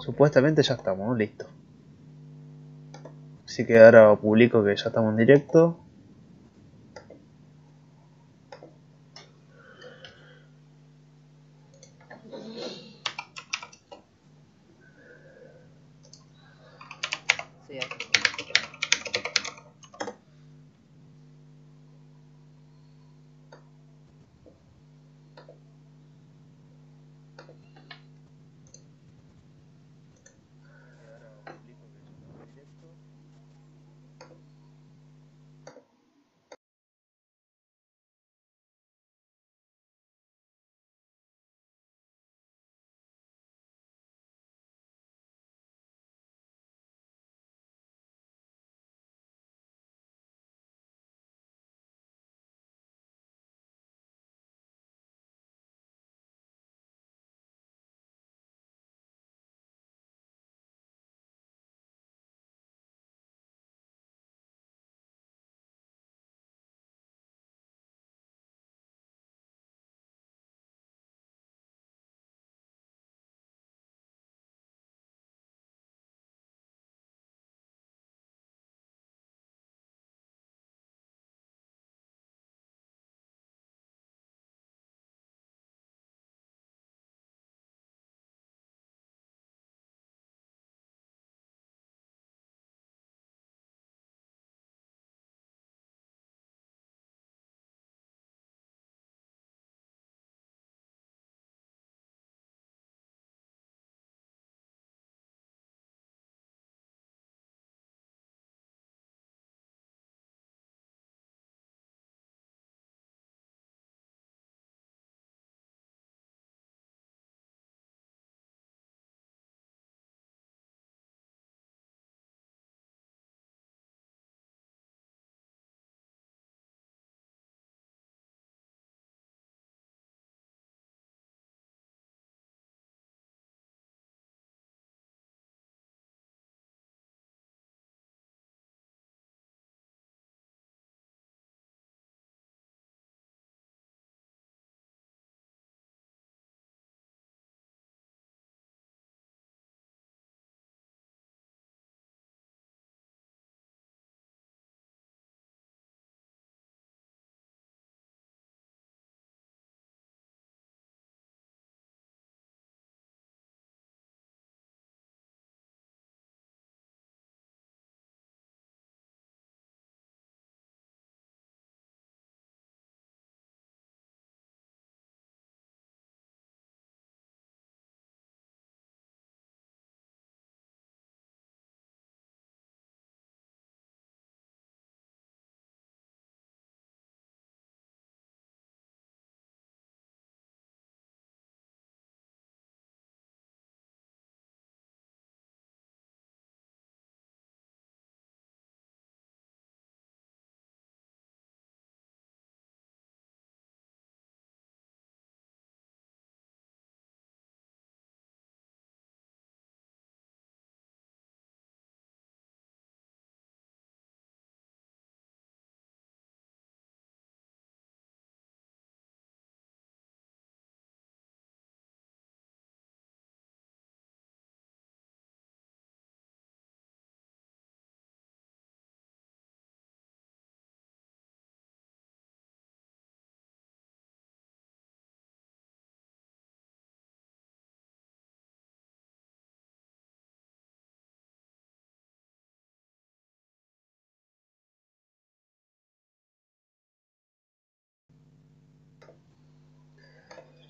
[0.00, 1.46] Supuestamente ya estamos, listo.
[3.44, 5.78] Así que ahora publico que ya estamos en directo.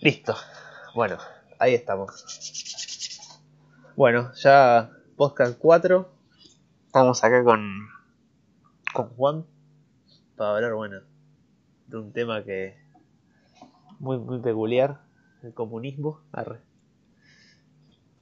[0.05, 0.35] Listo.
[0.95, 1.17] Bueno,
[1.59, 2.27] ahí estamos.
[3.97, 6.12] Bueno, ya podcast 4.
[6.85, 7.89] Estamos acá con,
[8.93, 9.47] con Juan
[10.37, 11.01] para hablar, bueno,
[11.87, 12.77] de un tema que
[13.99, 15.01] muy, muy peculiar,
[15.43, 16.21] el comunismo.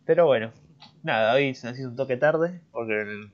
[0.05, 0.53] Pero bueno,
[1.03, 3.29] nada, hoy se nos hizo un toque tarde porque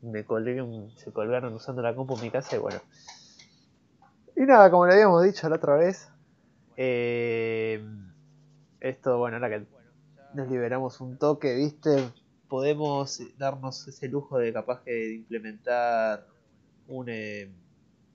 [0.00, 2.78] me colgué, se colgaron usando la compu en mi casa y bueno.
[4.36, 6.13] Y nada, como le habíamos dicho la otra vez,
[6.76, 7.84] eh,
[8.80, 9.66] esto, bueno, ahora que
[10.34, 12.10] nos liberamos un toque, ¿viste?
[12.48, 16.26] Podemos darnos ese lujo de capaz que de implementar
[17.06, 17.50] eh,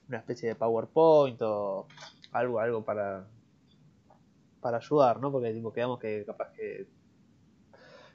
[0.08, 1.88] una especie de PowerPoint o
[2.32, 3.28] algo, algo para
[4.62, 5.32] para ayudar, ¿no?
[5.32, 6.88] Porque tipo, quedamos que capaz que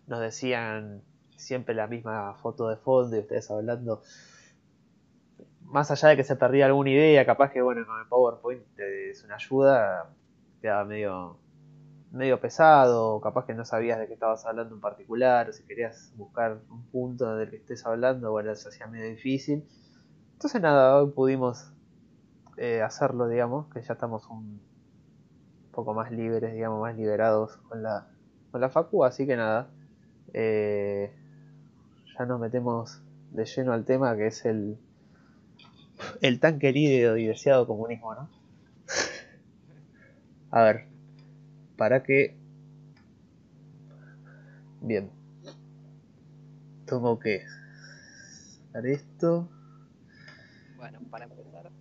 [0.06, 1.02] nos decían
[1.36, 4.02] siempre la misma foto de fondo y ustedes hablando.
[5.62, 9.24] Más allá de que se perdía alguna idea, capaz que bueno, con el PowerPoint es
[9.24, 10.10] una ayuda,
[10.64, 11.36] quedaba medio
[12.10, 16.14] medio pesado, capaz que no sabías de qué estabas hablando en particular, o si querías
[16.16, 19.68] buscar un punto del que estés hablando, bueno, se hacía medio difícil.
[20.32, 21.70] Entonces nada, hoy pudimos
[22.56, 24.58] eh, hacerlo, digamos, que ya estamos un
[25.72, 28.06] poco más libres, digamos, más liberados con la,
[28.50, 29.68] con la facu, así que nada,
[30.32, 31.12] eh,
[32.16, 33.02] ya nos metemos
[33.32, 34.78] de lleno al tema que es el,
[36.22, 38.43] el tan querido y deseado comunismo, ¿no?
[40.54, 40.86] A ver,
[41.76, 42.36] para que...
[44.80, 45.10] Bien.
[46.86, 47.44] Tengo que
[48.68, 49.48] hacer esto.
[50.76, 51.72] Bueno, para empezar,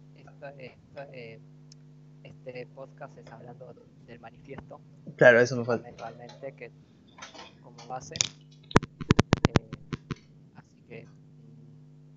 [2.23, 3.75] este podcast es hablando
[4.07, 4.81] del manifiesto.
[5.17, 5.89] Claro, eso me falta.
[5.89, 6.71] Eventualmente, que
[7.61, 8.15] como base.
[9.49, 9.69] Eh,
[10.55, 11.07] así que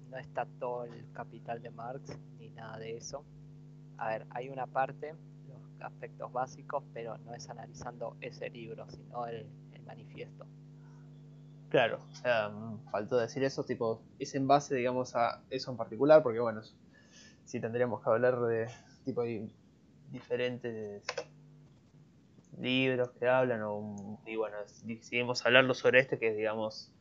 [0.08, 3.26] no está todo el capital de Marx ni nada de eso.
[3.98, 5.12] A ver, hay una parte
[5.80, 9.46] aspectos básicos, pero no es analizando ese libro, sino el,
[9.86, 10.44] manifiesto.
[11.68, 16.24] Claro, o mm, faltó decir eso, tipo, es en base, digamos, a eso en particular,
[16.24, 16.62] porque bueno,
[17.44, 18.66] si tendríamos que hablar de
[19.04, 19.48] tipo de
[20.10, 21.04] diferentes
[22.58, 26.92] libros que hablan, o, y bueno, decidimos hablarlo sobre este, que es, digamos,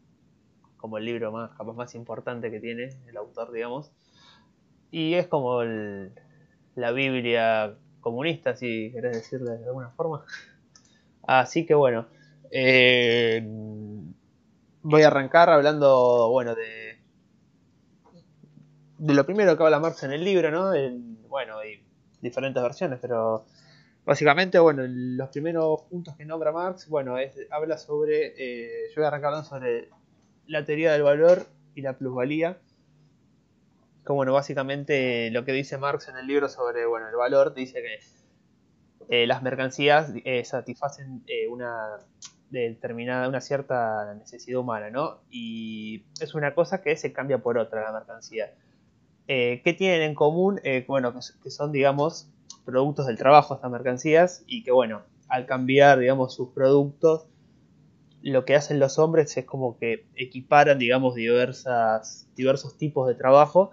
[0.78, 3.92] como el libro más, capaz más importante que tiene el autor, digamos,
[4.92, 10.24] y es como la Biblia comunista, si querés decirle de alguna forma.
[11.24, 12.06] Así que bueno,
[12.52, 13.44] eh,
[14.84, 17.00] voy a arrancar hablando, bueno, de,
[19.00, 20.72] de lo primero que habla Marx en el libro, ¿no?
[21.28, 21.84] bueno, hay
[22.22, 23.46] diferentes versiones, pero
[24.06, 29.06] básicamente, bueno, los primeros puntos que nombra Marx, bueno, es, habla sobre, eh, yo voy
[29.06, 29.90] a arrancar hablando sobre
[30.46, 32.60] la teoría del valor y la plusvalía
[34.06, 37.82] que bueno, básicamente lo que dice Marx en el libro sobre bueno, el valor, dice
[37.82, 38.00] que
[39.10, 42.00] eh, las mercancías eh, satisfacen eh, una
[42.50, 45.20] determinada, una cierta necesidad humana, ¿no?
[45.30, 48.54] Y es una cosa que se cambia por otra la mercancía.
[49.28, 50.62] ¿Qué tienen en común?
[50.88, 51.12] bueno,
[51.42, 52.30] que son, digamos,
[52.64, 57.26] productos del trabajo estas mercancías y que, bueno, al cambiar, digamos, sus productos,
[58.22, 63.72] lo que hacen los hombres es como que equiparan, digamos, diversas, diversos tipos de trabajo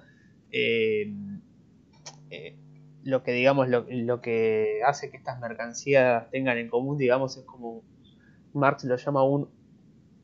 [0.53, 1.11] eh,
[2.31, 2.57] eh,
[3.05, 7.83] lo que digamos lo, que hace que estas mercancías tengan en común digamos es como
[8.53, 9.49] Marx lo llama un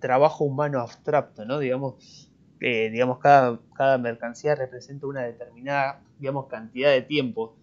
[0.00, 2.30] trabajo humano abstracto no digamos
[2.60, 7.54] eh, digamos cada, cada mercancía representa una determinada digamos cantidad de tiempo.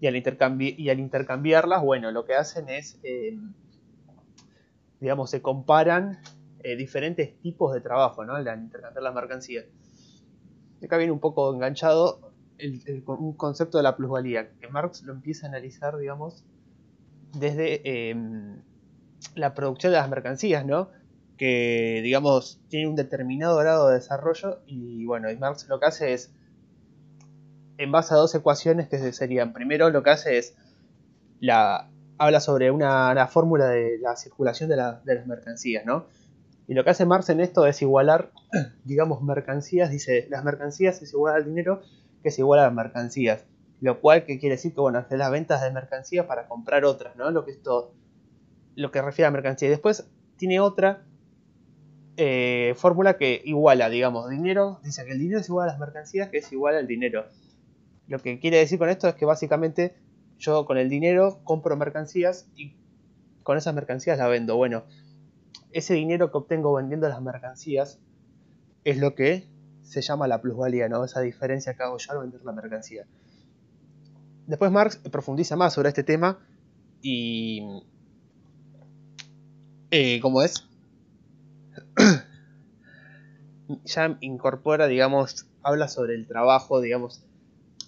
[0.00, 0.16] Y al,
[0.60, 3.00] y al intercambiarlas bueno lo que hacen es
[5.00, 6.18] digamos se comparan
[6.76, 9.64] diferentes tipos de trabajo no al intercambiar las mercancías
[10.84, 12.34] acá viene un poco enganchado
[13.06, 16.44] un concepto de la plusvalía, que Marx lo empieza a analizar, digamos,
[17.32, 18.62] desde em,
[19.34, 20.88] la producción de las mercancías, ¿no?
[21.36, 26.32] Que, digamos, tiene un determinado grado de desarrollo y, bueno, Marx lo que hace es,
[27.76, 30.56] en base a dos ecuaciones que serían, primero lo que hace es,
[31.40, 36.06] la, habla sobre una, fórmula de la circulación de las mercancías, ¿no?
[36.66, 38.32] Y lo que hace Marx en esto es igualar,
[38.84, 41.82] digamos, mercancías, dice, las mercancías es igual al dinero,
[42.22, 43.44] que es igual a las mercancías.
[43.80, 47.16] Lo cual que quiere decir que, bueno, hace las ventas de mercancías para comprar otras,
[47.16, 47.30] ¿no?
[47.30, 47.92] Lo que esto,
[48.76, 49.68] lo que refiere a mercancía.
[49.68, 51.04] Y después tiene otra
[52.16, 56.30] eh, fórmula que iguala, digamos, dinero, dice que el dinero es igual a las mercancías,
[56.30, 57.26] que es igual al dinero.
[58.06, 59.96] Lo que quiere decir con esto es que básicamente
[60.38, 62.76] yo con el dinero compro mercancías y
[63.42, 64.56] con esas mercancías las vendo.
[64.56, 64.84] Bueno,
[65.74, 67.98] ese dinero que obtengo vendiendo las mercancías
[68.84, 69.48] es lo que
[69.82, 71.04] se llama la plusvalía, ¿no?
[71.04, 73.06] Esa diferencia que hago yo al vender la mercancía.
[74.46, 76.38] Después Marx profundiza más sobre este tema
[77.02, 77.82] y...
[79.90, 80.66] Eh, ¿Cómo es?
[83.84, 87.24] ya incorpora, digamos, habla sobre el trabajo, digamos,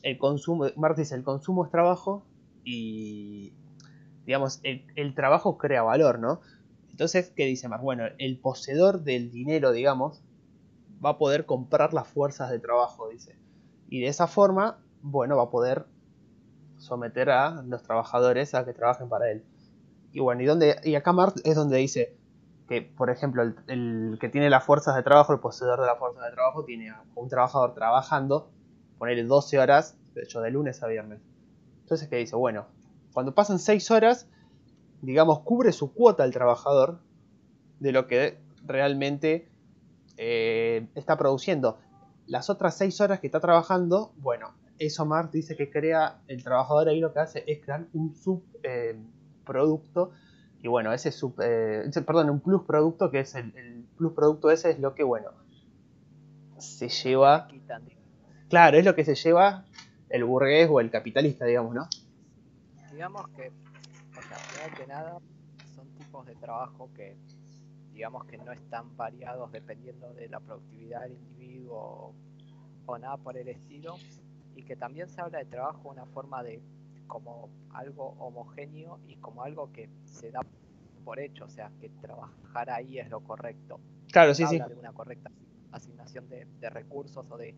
[0.03, 2.25] el consumo, Marx dice, el consumo es trabajo
[2.65, 3.53] y,
[4.25, 6.41] digamos, el, el trabajo crea valor, ¿no?
[6.97, 7.83] Entonces, ¿qué dice más?
[7.83, 10.23] Bueno, el poseedor del dinero, digamos,
[11.05, 13.37] va a poder comprar las fuerzas de trabajo, dice.
[13.91, 15.85] Y de esa forma, bueno, va a poder
[16.79, 19.45] someter a los trabajadores a que trabajen para él.
[20.13, 22.17] Y bueno, y, donde, y acá Marx es donde dice
[22.67, 26.25] que, por ejemplo, el, que tiene las fuerzas de trabajo, el poseedor de las fuerzas
[26.25, 28.49] de trabajo, tiene a un trabajador trabajando,
[28.97, 31.21] ponerle 12 horas, de hecho, de lunes a viernes.
[31.83, 32.37] Entonces, ¿qué dice?
[32.37, 32.65] Bueno,
[33.13, 34.31] cuando pasan 6 horas,
[35.07, 36.99] digamos, cubre su cuota al trabajador
[37.79, 39.49] de lo que realmente
[40.17, 41.79] eh, está produciendo.
[42.27, 46.89] Las otras seis horas que está trabajando, bueno, eso Marx dice que crea, el trabajador
[46.89, 50.11] ahí lo que hace es crear un subproducto.
[50.13, 54.13] Eh, y bueno, ese sub, eh, perdón, un plus producto que es el, el, plus
[54.13, 55.31] producto ese es lo que, bueno,
[56.59, 57.47] se lleva.
[58.49, 59.67] Claro, es lo que se lleva
[60.09, 61.89] el burgués o el capitalista, digamos, ¿no?
[62.93, 63.53] Digamos que,
[64.71, 65.19] que nada,
[65.75, 67.17] son tipos de trabajo que,
[67.93, 72.15] digamos que no están variados dependiendo de la productividad del individuo
[72.87, 73.97] o nada por el estilo,
[74.55, 76.63] y que también se habla de trabajo de una forma de
[77.07, 80.41] como algo homogéneo y como algo que se da
[81.05, 83.79] por hecho, o sea, que trabajar ahí es lo correcto.
[84.11, 84.59] Claro, sí, sí.
[84.59, 85.31] de una correcta
[85.73, 87.55] asignación de, recursos o de...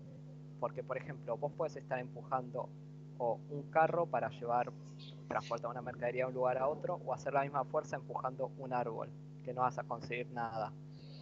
[0.61, 2.69] Porque, por ejemplo, vos puedes estar empujando
[3.17, 4.71] o un carro para llevar,
[5.29, 8.73] transportar una mercadería de un lugar a otro, o hacer la misma fuerza empujando un
[8.73, 9.11] árbol,
[9.45, 10.73] que no vas a conseguir nada.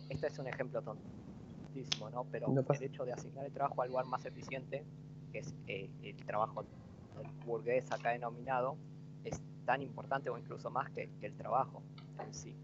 [0.08, 2.24] Este es un ejemplo tontísimo, ¿no?
[2.30, 4.84] Pero el hecho de asignar el trabajo al lugar más eficiente
[5.32, 8.76] que es eh, el trabajo del burgués acá denominado,
[9.24, 11.82] es tan importante o incluso más que, el trabajo
[12.24, 12.56] en sí.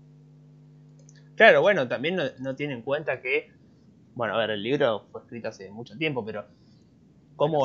[1.35, 3.51] Claro, bueno, también no, tiene en cuenta que,
[4.15, 6.45] bueno, a ver, el libro fue escrito hace mucho tiempo, pero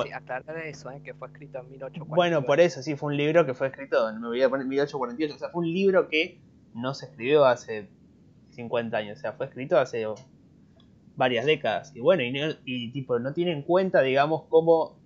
[0.03, 1.01] sí, aclarar eso, ¿eh?
[1.03, 2.15] que fue escrito en 1848.
[2.15, 5.35] Bueno, por eso, sí, fue un libro que fue escrito, me voy a poner 1848,
[5.35, 6.39] o sea, fue un libro que
[6.73, 7.89] no se escribió hace
[8.51, 10.05] 50 años, o sea, fue escrito hace
[11.15, 11.93] varias décadas.
[11.95, 12.23] Y bueno,
[12.65, 14.97] y, tipo, no tiene en cuenta, digamos, cómo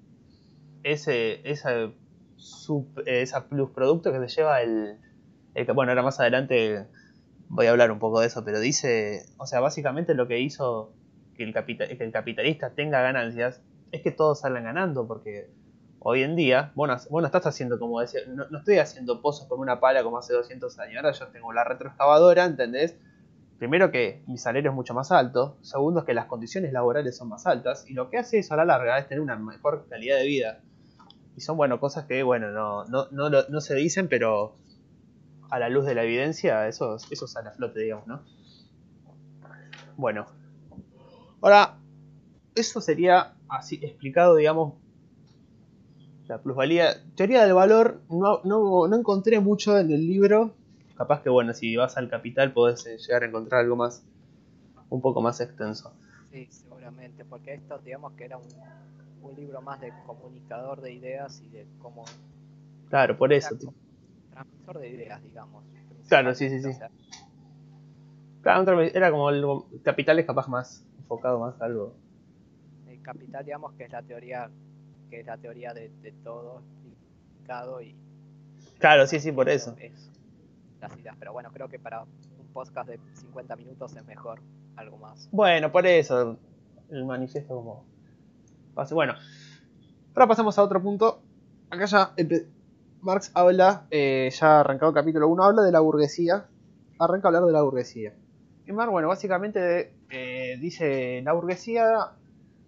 [0.83, 1.91] ese, esa,
[3.05, 4.97] esa plus producto que se lleva el,
[5.53, 6.87] el, Bueno, ahora más adelante
[7.49, 10.93] voy a hablar un poco de eso, pero dice, o sea, básicamente lo que hizo
[11.35, 15.49] que el, capital, que el capitalista tenga ganancias es que todos salgan ganando, porque
[15.99, 19.59] hoy en día, bueno, bueno estás haciendo como decía, no, no, estoy haciendo pozos con
[19.59, 22.97] una pala como hace 200 años, ahora yo tengo la retroexcavadora, ¿entendés?
[23.59, 27.29] Primero que mi salario es mucho más alto, segundo es que las condiciones laborales son
[27.29, 30.17] más altas y lo que hace eso a la larga es tener una mejor calidad
[30.17, 30.61] de vida.
[31.37, 34.55] Y son, bueno, cosas que, bueno, no, no, no, no se dicen, pero
[35.51, 38.23] a la luz de la evidencia eso, eso sale a flote, digamos, ¿no?
[39.97, 40.25] Bueno.
[41.41, 41.77] Ahora,
[42.55, 44.73] eso sería así explicado, digamos,
[46.27, 47.03] la plusvalía.
[47.15, 50.55] Teoría del valor, no, no, no encontré mucho en el libro,
[50.95, 54.03] capaz que bueno, si vas al capital podés eh, llegar a encontrar algo más,
[54.89, 55.93] un poco más extenso.
[56.31, 58.47] Sí, seguramente, porque esto digamos que era un,
[59.35, 62.03] libro más de comunicador de ideas y de cómo...
[62.89, 63.55] Claro, por eso.
[64.29, 65.63] Transmisor de ideas, digamos.
[66.09, 66.69] Claro, sí, sí, sí.
[68.41, 69.45] Claro, era como el
[69.83, 71.95] capital es capaz más enfocado más a algo.
[73.01, 74.49] Capital, digamos que es la teoría,
[75.09, 75.91] que es la teoría de,
[76.23, 76.61] todo
[77.27, 77.95] explicado y...
[78.79, 79.75] Claro, sí, sí, por eso
[80.81, 81.15] las ideas.
[81.17, 84.41] Pero bueno, creo que para un podcast de 50 minutos es mejor
[84.75, 85.29] algo más.
[85.31, 86.37] Bueno, por eso
[86.89, 87.85] el manifiesto como...
[88.91, 89.13] Bueno,
[90.15, 91.21] ahora pasamos a otro punto.
[91.69, 92.13] Acá ya
[93.01, 96.47] Marx habla, eh, ya arrancado el capítulo 1, habla de la burguesía.
[96.99, 98.13] Arranca a hablar de la burguesía.
[98.65, 102.11] Y Marx, bueno, básicamente eh, dice la burguesía,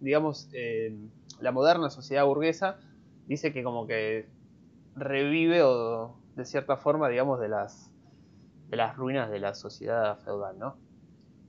[0.03, 0.95] digamos, eh,
[1.39, 2.77] la moderna sociedad burguesa,
[3.25, 4.27] dice que como que
[4.95, 7.89] revive o de cierta forma, digamos, de las
[8.69, 10.77] de las ruinas de la sociedad feudal, ¿no?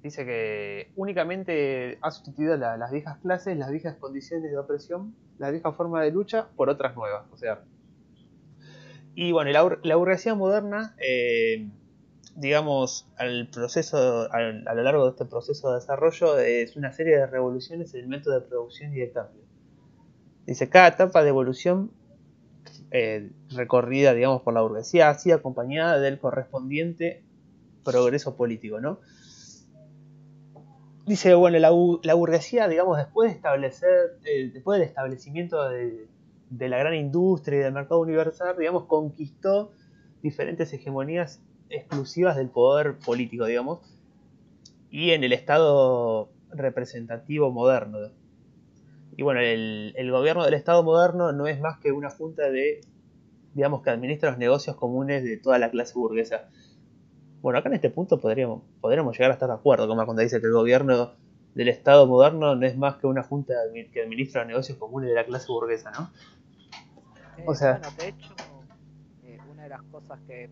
[0.02, 5.72] Dice que únicamente ha sustituido las viejas clases, las viejas condiciones de opresión, la vieja
[5.72, 7.24] forma de lucha por otras nuevas.
[7.32, 7.62] O sea,
[9.14, 9.50] y bueno,
[9.82, 11.66] la, burguesía moderna, eh,
[12.36, 17.26] digamos, al proceso, a lo largo de este proceso de desarrollo, es una serie de
[17.26, 19.42] revoluciones en el método de producción y de cambio.
[20.46, 21.90] Dice, cada etapa de evolución
[22.90, 27.24] eh, recorrida, digamos, por la burguesía, así acompañada del correspondiente
[27.84, 29.00] progreso político, ¿no?
[31.06, 31.70] Dice, bueno, la,
[32.14, 36.08] burguesía, digamos, después de establecer, eh, después del establecimiento de,
[36.50, 39.72] la gran industria y del mercado universal, digamos, conquistó
[40.22, 43.80] diferentes hegemonías exclusivas del poder político, digamos,
[44.90, 47.98] y en el Estado representativo moderno,
[49.16, 52.80] y bueno, el, gobierno del Estado moderno no es más que una junta de,
[53.54, 56.48] digamos, que administra los negocios comunes de toda la clase burguesa.
[57.40, 60.40] Bueno, acá en este punto podríamos, podríamos llegar a estar de acuerdo, como cuando dice
[60.40, 61.12] que el gobierno
[61.54, 63.54] del Estado moderno no es más que una junta
[63.92, 66.10] que administra los negocios comunes de la clase burguesa, ¿no?
[67.46, 68.34] o eh, sea, bueno, de hecho,
[69.24, 70.50] eh, una de las cosas que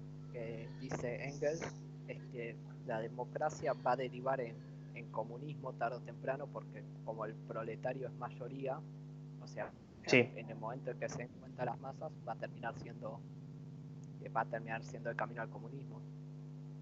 [0.81, 1.63] dice Engels
[2.09, 7.25] es que la democracia va a derivar en en comunismo tarde o temprano, porque como
[7.25, 8.79] el proletario es mayoría,
[9.41, 9.71] o sea,
[10.11, 13.21] en el momento en que se encuentran las masas, va a terminar siendo
[14.23, 16.01] que va a terminar siendo el camino al comunismo.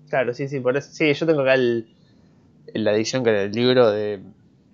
[0.08, 0.90] Claro, sí, sí, por eso.
[0.92, 1.94] Sí, yo tengo acá el,
[2.74, 4.22] la edición que el libro de,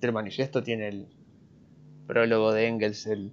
[0.01, 1.07] del manifiesto tiene el
[2.07, 3.07] prólogo de Engels.
[3.07, 3.33] El,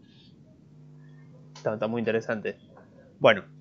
[1.55, 2.57] está, muy interesante.
[3.19, 3.52] Bueno.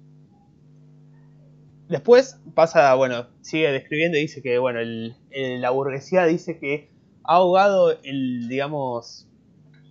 [1.93, 5.15] Después pasa, bueno, sigue describiendo y dice que, bueno, el,
[5.61, 6.89] la burguesía dice que
[7.23, 9.29] ha ahogado el, digamos,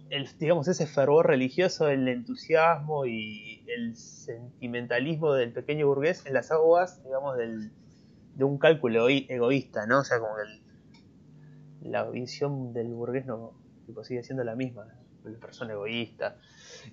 [0.10, 6.50] el, digamos, ese fervor religioso, el entusiasmo y el sentimentalismo del pequeño burgués en las
[6.50, 7.72] aguas, digamos, del,
[8.34, 10.00] de un cálculo egoísta, ¿no?
[10.00, 13.54] O sea, como que la visión del burgués no
[14.02, 14.88] sigue siendo la misma,
[15.24, 16.38] la persona egoísta.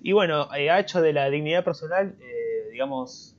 [0.03, 3.38] Y bueno, eh, ha hecho de la dignidad personal, eh, digamos,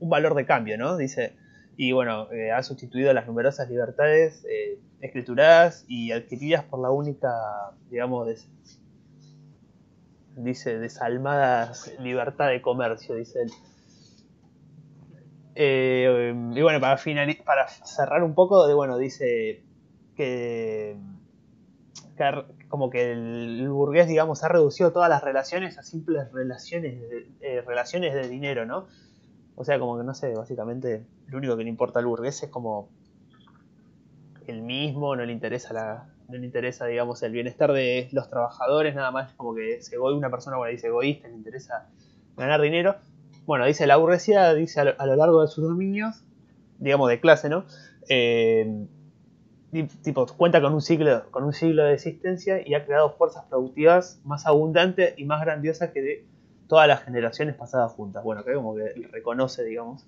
[0.00, 0.96] un valor de cambio, ¿no?
[0.96, 1.36] Dice,
[1.76, 4.44] y bueno, eh, ha sustituido las numerosas libertades
[5.00, 7.30] escrituradas y adquiridas por la única,
[7.90, 8.28] digamos,
[10.36, 13.50] dice, desalmada libertad de comercio, dice él.
[15.54, 16.98] Eh, y bueno, para,
[17.44, 19.62] para cerrar un poco, de, bueno, dice
[20.16, 20.96] que,
[22.68, 27.62] como que el, burgués, digamos, ha reducido todas las relaciones a simples relaciones de, eh,
[27.62, 28.86] relaciones de dinero, ¿no?
[29.60, 32.48] O sea, como que no sé, básicamente lo único que le importa al burgués es
[32.48, 32.88] como
[34.46, 39.10] el mismo, no le interesa no le interesa, digamos, el bienestar de los trabajadores, nada
[39.10, 41.90] más como que es una persona, bueno, dice egoísta, le interesa
[42.38, 42.96] ganar dinero,
[43.44, 46.24] bueno, dice la burguesía, dice a lo, largo de sus dominios,
[46.78, 47.66] digamos de clase, ¿no?
[48.08, 48.86] Eh,
[50.02, 54.22] tipo, cuenta con un, ciclo, con un siglo de existencia y ha creado fuerzas productivas
[54.24, 56.24] más abundantes y más grandiosas que de
[56.70, 58.22] todas las generaciones pasadas juntas.
[58.22, 60.06] Bueno, que como que reconoce, digamos,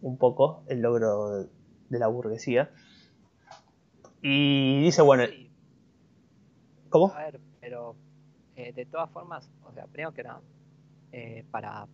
[0.00, 1.44] un poco el logro
[1.90, 2.70] de, la burguesía.
[4.22, 5.24] Y dice, bueno...
[6.88, 7.12] ¿Cómo?
[7.12, 7.94] A ver, pero
[8.56, 10.40] eh, de todas formas, o sea, primero que nada,
[11.12, 11.86] eh, para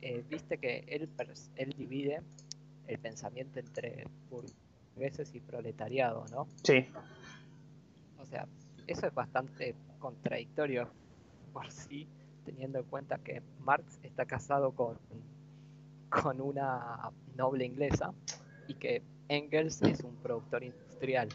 [0.00, 1.08] eh, viste que él,
[1.54, 2.20] él divide
[2.88, 6.48] el pensamiento entre burgueses y proletariado, ¿no?
[6.64, 6.88] Sí.
[8.20, 8.48] O sea,
[8.88, 10.90] eso es bastante contradictorio
[11.52, 12.08] por sí,
[12.50, 14.98] teniendo en cuenta que Marx está casado con,
[16.08, 18.12] con una noble inglesa
[18.66, 21.28] y que Engels es un productor industrial.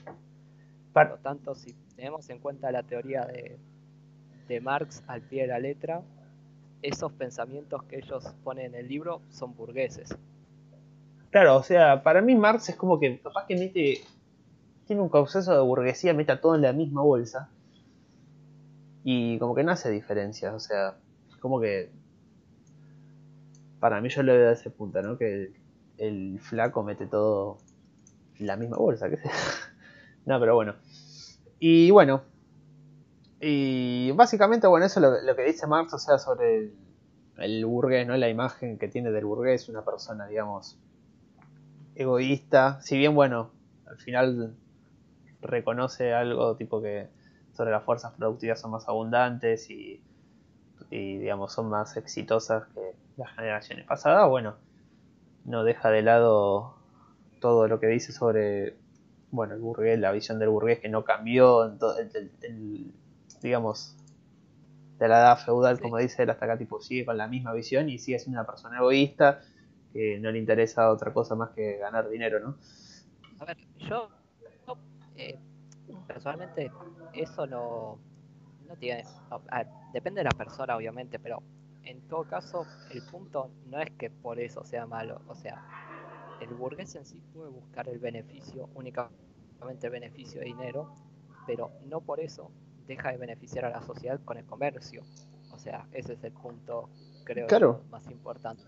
[0.92, 3.58] Por lo tanto, si tenemos en cuenta la teoría de,
[4.50, 6.02] de Marx al pie de la letra,
[6.82, 10.16] esos pensamientos que ellos ponen en el libro son burgueses.
[11.32, 14.02] Claro, o sea, para mí Marx es como que capaz que mete,
[14.86, 17.50] tiene un consenso de burguesía, mete todo en la misma bolsa
[19.04, 20.98] y como que no hace diferencia, o sea,
[21.46, 21.92] como que
[23.80, 25.16] para mí yo lo veo de ese punto, ¿no?
[25.16, 25.54] Que
[26.00, 27.60] el, flaco mete todo
[28.40, 29.20] la misma bolsa, que
[30.26, 30.74] no, pero bueno.
[31.60, 32.24] Y bueno,
[33.40, 36.72] y básicamente, bueno, eso es lo, que dice Marx, o sea, sobre
[37.38, 38.18] el, burgués, ¿no?
[38.18, 40.80] La imagen que tiene del burgués, una persona, digamos,
[41.94, 42.82] egoísta.
[42.82, 43.52] Si bien, bueno,
[43.86, 44.56] al final
[45.42, 47.08] reconoce algo tipo que
[47.54, 50.02] sobre las fuerzas productivas son más abundantes y,
[50.96, 54.56] y digamos, son más exitosas que las generaciones pasadas, bueno,
[55.44, 56.76] no deja de lado
[57.42, 58.78] todo lo que dice sobre,
[59.32, 62.92] bueno, el burgués, la visión del burgués que no cambió, en todo el
[63.42, 63.96] digamos,
[64.98, 67.90] de la edad feudal, como dice él, hasta acá tipo sigue con la misma visión
[67.90, 69.42] y sigue siendo una persona egoísta
[69.94, 72.58] que no le interesa otra cosa más que ganar dinero, ¿no?
[73.40, 74.10] A ver, yo
[75.16, 75.38] eh,
[76.08, 76.72] personalmente
[77.14, 78.00] eso no,
[78.68, 79.04] no tiene,
[79.94, 81.42] depende de la persona obviamente, pero
[81.84, 85.64] en todo caso el punto no es que por eso sea malo, o sea,
[86.42, 90.94] el burgués en sí puede buscar el beneficio, únicamente el beneficio de dinero,
[91.46, 92.52] pero no por eso
[92.88, 95.04] deja de beneficiar a la sociedad con el comercio.
[95.52, 96.90] O sea, ese es el punto,
[97.24, 98.64] creo, más importante.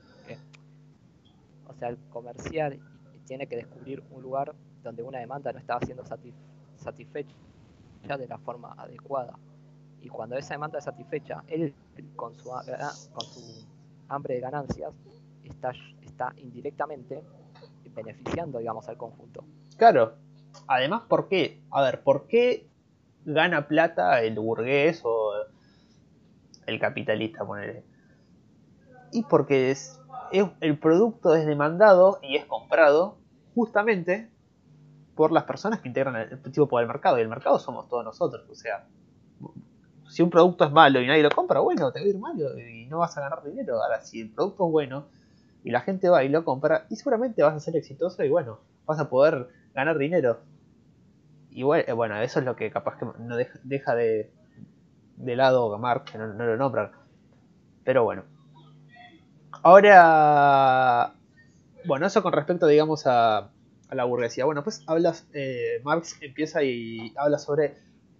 [1.68, 2.80] o sea, el comercial
[3.26, 6.04] tiene que descubrir un lugar donde una demanda no estaba siendo
[6.78, 7.36] satisfecha
[8.18, 9.38] de la forma adecuada.
[10.02, 11.74] Y cuando esa demanda es satisfecha, él
[12.16, 13.66] con su, con su
[14.08, 14.94] hambre de ganancias
[15.44, 17.24] está, indirectamente
[17.94, 19.44] beneficiando, digamos, al conjunto.
[19.78, 20.16] Claro.
[20.68, 21.62] Además, ¿por qué?
[21.72, 22.68] A ver, ¿por qué
[23.28, 25.34] gana plata el burgués o
[26.66, 27.84] el capitalista, ponerle.
[29.12, 30.00] Y porque es,
[30.32, 33.18] el producto es demandado y es comprado
[33.56, 34.30] justamente
[35.16, 37.18] por las personas que integran el tipo por el mercado.
[37.18, 38.48] Y el mercado somos todos nosotros.
[38.50, 38.86] O sea,
[40.10, 42.58] si un producto es malo y nadie lo compra, bueno, te va a ir malo
[42.60, 43.82] y no vas a ganar dinero.
[43.82, 45.08] Ahora, si el producto es bueno
[45.64, 48.60] y la gente va y lo compra, y seguramente vas a ser exitoso y bueno,
[48.86, 50.40] vas a poder ganar dinero.
[51.50, 54.32] Y eh, bueno, eso es lo que capaz que no deja, de,
[55.18, 56.92] de lado Marx, que no, lo nombran.
[57.84, 58.24] Pero bueno.
[59.64, 61.14] Ahora,
[61.86, 63.50] bueno, eso con respecto, digamos, a,
[63.92, 64.46] la burguesía.
[64.46, 67.78] Bueno, pues hablas, eh, Marx empieza y habla sobre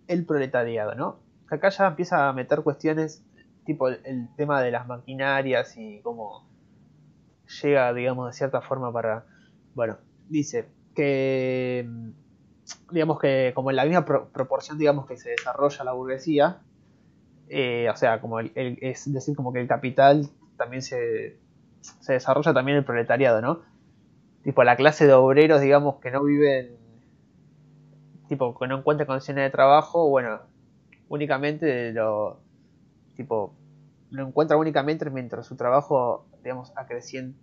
[0.08, 1.27] el proletariado, ¿no?
[1.50, 3.24] Acá ya empieza a meter cuestiones
[3.68, 6.48] tipo el, tema de las maquinarias y cómo
[7.62, 9.26] llega, digamos, de cierta forma para,
[9.76, 9.98] bueno,
[10.30, 11.88] dice que,
[12.92, 16.62] digamos que como en la misma proporción, digamos, que se desarrolla la burguesía,
[17.50, 21.38] eh, o sea, como el, es decir, como que el capital también se,
[21.82, 23.62] se desarrolla también el proletariado, ¿no?
[24.44, 26.78] Tipo, la clase de obreros, digamos, que no viven,
[28.30, 30.40] tipo, que no encuentran condiciones de trabajo, bueno,
[31.10, 32.40] únicamente lo,
[33.16, 33.54] tipo,
[34.12, 36.72] lo encuentra únicamente mientras su trabajo, digamos,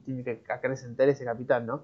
[0.05, 1.83] tiene que acrecentar ese capital, ¿no?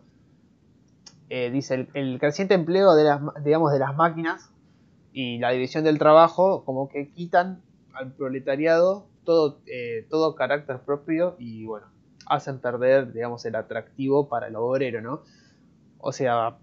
[1.28, 4.50] Eh, dice, el, creciente empleo de las, digamos, de las máquinas
[5.12, 7.62] y la división del trabajo como que quitan
[7.92, 11.86] al proletariado todo, eh, todo carácter propio y, bueno,
[12.26, 15.22] hacen perder, digamos, el atractivo para el obrero, ¿no?
[15.98, 16.56] O sea,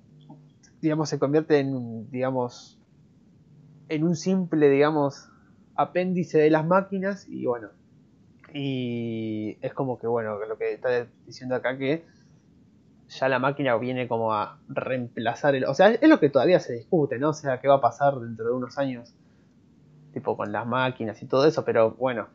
[0.82, 2.77] digamos, se convierte en, digamos,
[3.90, 5.30] en un simple, digamos,
[5.76, 7.70] apéndice de las máquinas y bueno,
[8.54, 12.06] y es como que, bueno, lo que está diciendo acá que
[13.08, 15.66] ya la máquina viene como a reemplazar el...
[15.66, 17.30] O sea, es lo que todavía se discute, ¿no?
[17.30, 19.14] O sea, qué va a pasar dentro de unos años,
[20.14, 22.28] tipo con las máquinas y todo eso, pero bueno,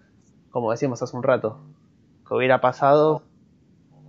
[0.50, 1.60] como decíamos hace un rato,
[2.26, 3.22] que hubiera pasado...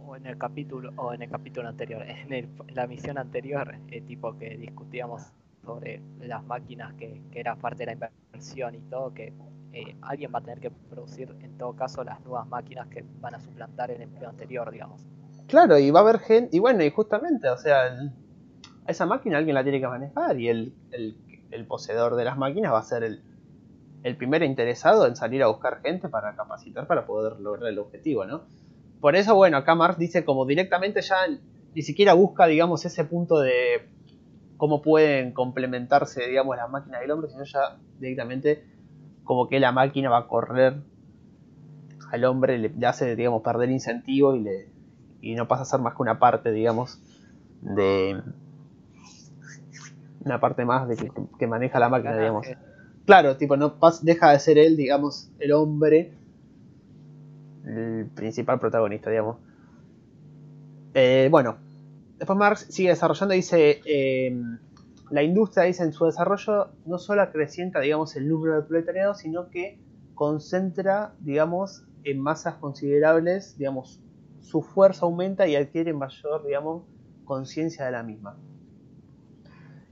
[0.06, 4.38] O en el capítulo, o en el capítulo anterior, en, la misión anterior, eh, tipo
[4.38, 5.32] que discutíamos
[5.66, 9.34] sobre las máquinas que, que era parte de la inversión y todo, que
[9.74, 13.34] eh, alguien va a tener que producir en todo caso las nuevas máquinas que van
[13.34, 15.02] a suplantar el empleo anterior, digamos.
[15.48, 17.92] Claro, y va a haber gente, y bueno, y justamente, o sea,
[18.88, 22.80] esa máquina alguien la tiene que manejar y el, el, poseedor de las máquinas va
[22.80, 23.24] a ser el,
[24.04, 28.26] el primer interesado en salir a buscar gente para capacitar para poder lograr el objetivo,
[28.26, 28.44] ¿no?
[29.00, 31.16] Por eso, bueno, acá Marx dice como directamente ya
[31.74, 33.90] ni siquiera busca, digamos, ese punto de
[34.64, 38.64] cómo pueden complementarse, digamos, las máquinas del hombre, sino ya directamente
[39.26, 40.76] como que la máquina va a correr
[42.14, 44.70] al hombre, le, hace, digamos, perder incentivo y, le,
[45.20, 46.98] y no pasa a ser más que una parte, digamos,
[47.60, 48.22] de
[50.24, 52.48] una parte más de que, maneja la máquina, digamos.
[53.06, 56.14] Claro, tipo, no deja de ser él, digamos, el hombre,
[57.66, 59.40] el principal protagonista, digamos.
[60.94, 61.58] Eh, bueno,
[62.24, 64.34] después Marx sigue desarrollando dice, eh,
[65.10, 69.50] la industria, dice, en su desarrollo no solo acrecienta, digamos, el número de proletariado, sino
[69.50, 69.78] que
[70.16, 74.02] concentra, digamos, en masas considerables, digamos,
[74.40, 76.84] su fuerza aumenta y adquiere mayor, digamos,
[77.26, 78.38] conciencia de la misma.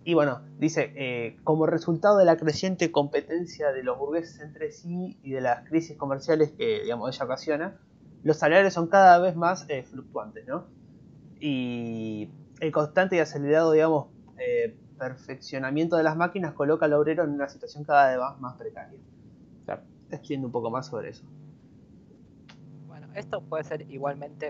[0.06, 5.20] Y bueno, dice, eh, como resultado de la creciente competencia de los burgueses entre sí
[5.22, 7.78] y de las crisis comerciales que, digamos, ella ocasiona,
[8.24, 10.81] los salarios son cada vez más eh, fluctuantes, ¿no?
[11.42, 17.32] Y el constante y acelerado, digamos, eh, perfeccionamiento de las máquinas coloca al obrero en
[17.32, 19.00] una situación cada vez más, precaria.
[19.64, 21.26] O sea, extiende un poco más sobre eso.
[22.88, 24.50] Bueno, esto puede ser igualmente,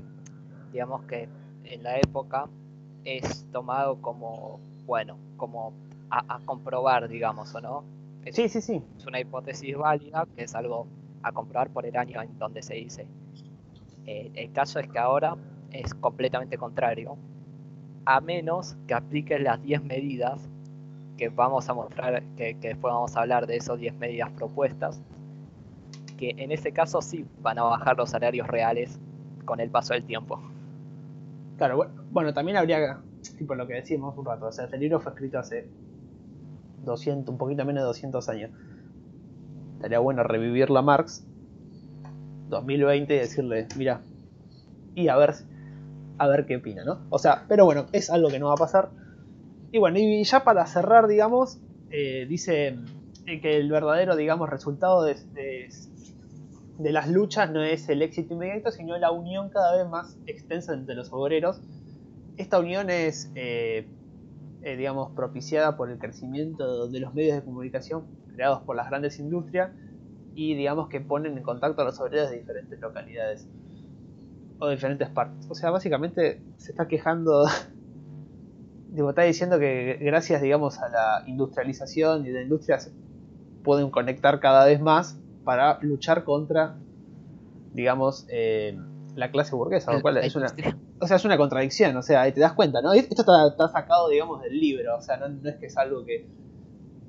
[0.74, 1.30] digamos que
[1.64, 2.50] en la época
[3.06, 5.74] es tomado como, bueno, como
[6.10, 7.84] a, comprobar, digamos, ¿o no?
[8.30, 8.84] sí, sí, sí.
[8.98, 10.86] Es una hipótesis válida que es algo
[11.24, 13.08] a comprobar por el año en donde se dice.
[14.06, 15.38] Eh, el caso es que ahora
[15.72, 17.18] es completamente contrario
[18.06, 20.50] a menos que apliquen las 10 medidas
[21.18, 25.02] que vamos a mostrar, que, después vamos a hablar de esas 10 medidas propuestas,
[26.18, 29.00] que en ese caso sí van a bajar los salarios reales
[29.46, 30.42] con el paso del tiempo.
[31.58, 33.02] Claro, bueno, también habría,
[33.38, 35.70] tipo lo que decimos un rato, o sea, este libro fue escrito hace
[36.86, 38.52] 200, un poquito menos de 200 años.
[39.76, 41.24] Estaría bueno revivirlo a Marx
[42.50, 44.02] 2020 y decirle, mira,
[44.96, 45.36] y a ver
[46.22, 47.00] a ver qué opina, ¿no?
[47.10, 48.92] O sea, pero bueno, es algo que no va a pasar.
[49.72, 52.78] Y bueno, y ya para cerrar, digamos, eh, dice
[53.26, 55.16] eh, que el verdadero, digamos, resultado de,
[56.78, 60.94] las luchas no es el éxito inmediato, sino la unión cada vez más extensa entre
[60.94, 61.60] los obreros.
[62.38, 63.88] Esta unión es, eh,
[64.62, 68.04] digamos, propiciada por el crecimiento de los medios de comunicación
[68.36, 69.72] creados por las grandes industrias
[70.36, 73.48] y, digamos, que ponen en contacto a los obreros de diferentes localidades
[74.62, 75.48] o diferentes partes.
[75.50, 77.46] O sea, básicamente se está quejando,
[78.90, 82.92] digo, está diciendo que gracias, digamos, a la industrialización y la industria se
[83.64, 86.76] pueden conectar cada vez más para luchar contra,
[87.74, 88.80] digamos, eh,
[89.16, 90.48] la clase burguesa, lo cual es una,
[91.00, 92.94] o sea, es una contradicción, o sea, ahí te das cuenta, ¿no?
[92.94, 96.28] Esto está, sacado, digamos, del libro, o sea, no, es que es algo que,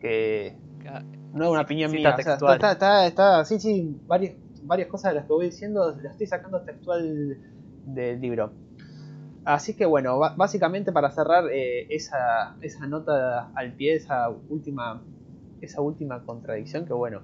[0.00, 0.56] que
[1.34, 5.12] no es una opinión mía, o sea, está, está, está, sí, sí, varios, varias cosas
[5.12, 7.38] de las que voy diciendo las estoy sacando textual
[7.86, 8.52] del libro.
[9.44, 15.02] Así que bueno, básicamente para cerrar eh, esa, esa nota al pie, esa última,
[15.60, 17.22] esa última contradicción, que bueno,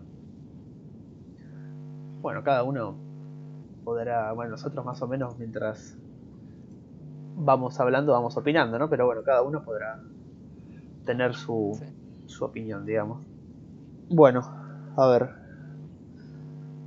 [2.20, 2.96] bueno, cada uno
[3.85, 5.96] podrá, bueno, nosotros más o menos mientras
[7.37, 8.90] vamos hablando, vamos opinando, ¿no?
[8.90, 10.01] Pero bueno, cada uno podrá
[11.05, 11.79] tener su,
[12.27, 13.24] su opinión, digamos.
[14.11, 14.40] Bueno,
[14.96, 15.38] a ver.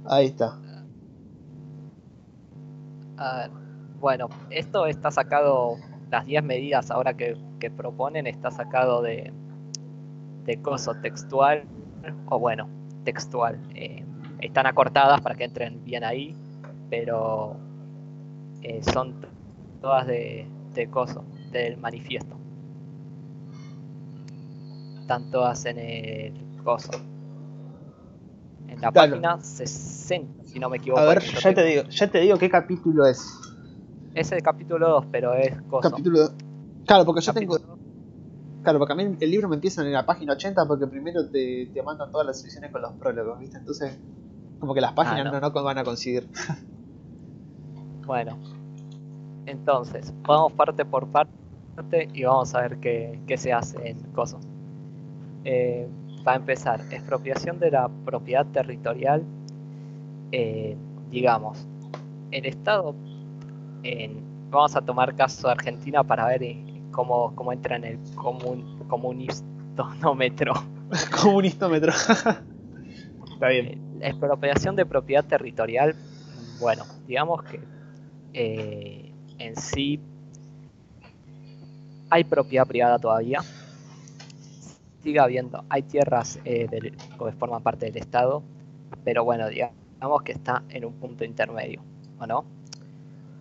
[0.05, 0.57] Ahí está.
[3.99, 5.77] Bueno, esto está sacado,
[6.09, 7.37] las 10 medidas ahora que,
[7.77, 9.31] proponen, está sacado de,
[10.45, 11.63] de coso textual,
[12.25, 12.67] o bueno,
[13.03, 13.59] textual.
[13.75, 14.03] Eh,
[14.39, 16.35] están acortadas para que entren bien ahí,
[16.89, 17.57] pero
[18.63, 19.15] eh, son
[19.81, 22.35] todas de, de coso, del manifiesto.
[25.01, 26.33] Están todas en el
[26.63, 26.91] coso.
[28.71, 31.01] En la página 60, si no me equivoco.
[31.01, 33.21] A ver, ya te, digo, ya te digo qué capítulo es.
[34.15, 35.89] Es el capítulo 2, pero es cosa.
[35.89, 36.31] Capítulo
[36.85, 37.57] Claro, porque yo tengo.
[38.63, 41.69] Claro, porque a mí el libro me empieza en la página 80 porque primero te,
[41.73, 43.57] te mandan todas las secciones con los prólogos, ¿viste?
[43.57, 43.99] Entonces,
[44.59, 45.49] como que las páginas ah, no.
[45.49, 46.29] No, van a conseguir.
[48.05, 48.37] bueno,
[49.47, 54.39] entonces, vamos parte por parte y vamos a ver qué, qué se hace en COSO.
[55.43, 55.89] Eh,
[56.23, 59.23] para empezar, expropiación de la propiedad territorial,
[60.31, 60.75] eh,
[61.09, 61.67] digamos,
[62.31, 62.95] el Estado
[64.51, 68.85] vamos a tomar caso de Argentina para ver eh, cómo, cómo entra en el comun,
[68.87, 70.53] comunistómetro.
[71.21, 71.91] comunistómetro.
[73.33, 73.67] Está bien.
[73.67, 75.95] Eh, la expropiación de propiedad territorial,
[76.59, 77.59] bueno, digamos que
[78.33, 79.99] eh, en sí
[82.09, 83.39] hay propiedad privada todavía.
[85.03, 86.93] Sigue habiendo, hay tierras que
[87.39, 88.43] forman parte del Estado,
[89.03, 91.81] pero bueno, digamos que está en un punto intermedio,
[92.19, 92.45] ¿o no?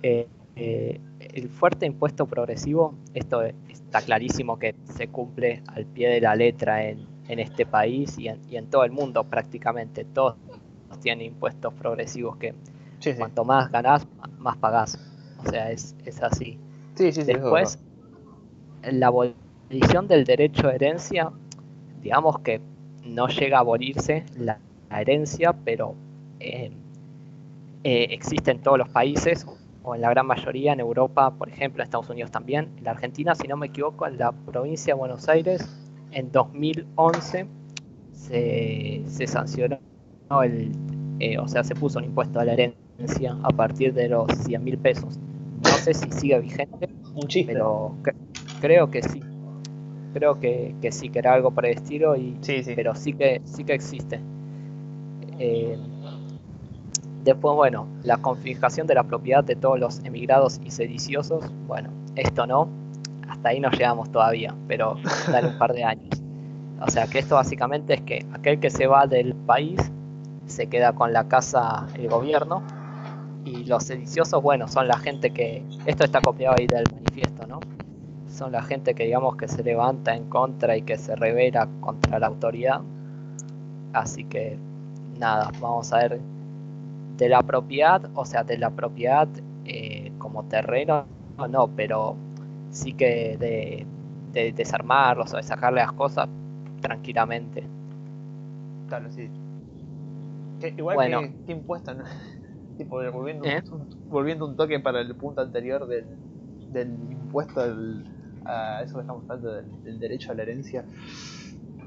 [0.03, 6.21] Eh, eh, el fuerte impuesto progresivo, esto está clarísimo que se cumple al pie de
[6.21, 10.05] la letra en, este país y en, todo el mundo prácticamente.
[10.05, 10.37] Todos
[11.01, 12.55] tienen impuestos progresivos que
[13.17, 14.07] cuanto más ganás,
[14.39, 14.99] más pagás.
[15.47, 16.59] O sea, es, así.
[16.97, 17.79] Después,
[18.83, 21.31] la abolición del derecho de herencia,
[22.03, 22.61] digamos que
[23.05, 24.59] no llega a abolirse la,
[24.91, 25.95] herencia, pero
[26.41, 26.73] eh,
[27.85, 29.47] existe en todos los países
[29.83, 32.71] o en la gran mayoría, en Europa, por ejemplo, en Estados Unidos también.
[32.77, 35.69] En la Argentina, si no me equivoco, en la provincia de Buenos Aires,
[36.11, 37.47] en 2011
[38.13, 39.79] se, se sancionó
[40.43, 40.73] el,
[41.21, 44.65] eh, o sea, se puso un impuesto a la herencia a partir de los 100
[44.65, 45.19] mil pesos.
[45.63, 47.95] No sé si sigue vigente, un pero
[48.61, 49.21] creo que sí.
[50.13, 52.73] Creo que, que, sí, que era algo para el estilo, y, sí, sí.
[52.75, 54.21] pero sí que, sí que existe.
[55.39, 55.79] Eh,
[57.25, 62.47] Después, bueno, la confiscación de la propiedad de todos los emigrados y sediciosos, bueno, esto
[62.47, 62.69] no,
[63.29, 64.97] hasta ahí no llegamos todavía, pero
[65.31, 66.09] dale un par de años.
[66.81, 69.79] O sea que esto básicamente es que aquel que se va del país
[70.47, 72.63] se queda con la casa el gobierno
[73.45, 77.61] y los sediciosos, bueno, son la gente que, esto está copiado ahí del manifiesto, ¿no?
[78.31, 82.19] Son la gente que digamos que se levanta en contra y que se revela contra
[82.19, 82.81] la autoridad.
[83.93, 84.57] Así que
[85.19, 86.21] nada, vamos a ver
[87.17, 89.29] de la propiedad, o sea, de la propiedad
[89.65, 91.05] eh, como terreno,
[91.51, 92.17] no, pero
[92.71, 93.87] sí que de,
[94.33, 96.29] de desarmarlos o de sacarle las cosas
[96.81, 97.65] tranquilamente.
[98.89, 99.29] Claro, sí.
[100.77, 101.21] igual bueno.
[101.21, 102.05] que, que impuesto, ¿no?
[102.79, 103.63] tipo, volviendo, ¿Eh?
[103.71, 106.07] un, volviendo un toque para el punto anterior del,
[106.73, 107.61] del impuesto
[108.45, 110.85] a eso que estamos hablando del, del, derecho a la herencia.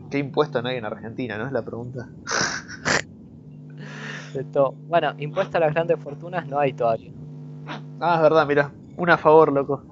[0.09, 1.37] ¿Qué impuesto no hay en Argentina?
[1.37, 1.47] ¿No?
[1.47, 2.09] Es la pregunta.
[4.87, 7.11] Bueno, impuesto a las grandes fortunas no hay todavía.
[7.99, 9.83] Ah, es verdad, mira, un a favor, loco.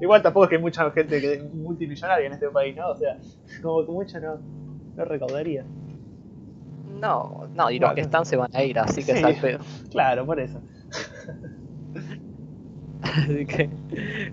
[0.00, 2.90] Igual tampoco es que hay mucha gente que es multimillonaria en este país, ¿no?
[2.90, 3.18] O sea,
[3.62, 4.38] como que mucho no,
[4.96, 5.64] no recaudaría.
[7.00, 9.58] No, no, y los que están se van a ir, así que sí, pedo.
[9.90, 10.60] Claro, por eso.
[13.16, 13.70] así que,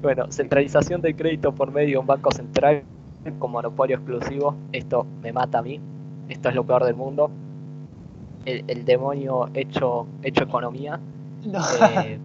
[0.02, 2.84] bueno, centralización del crédito por medio de un banco central
[3.40, 4.56] con monopolio exclusivo.
[4.72, 5.80] Esto me mata a mí.
[6.30, 7.30] Esto es lo peor del mundo
[8.46, 11.00] el, demonio hecho, hecho economía.
[12.06, 12.20] Eh,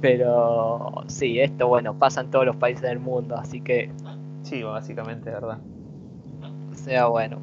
[0.00, 3.90] pero sí, esto bueno, pasa en todos los países del mundo, así que...
[4.42, 5.58] Sí, básicamente, ¿verdad?
[6.72, 7.38] O sea, bueno,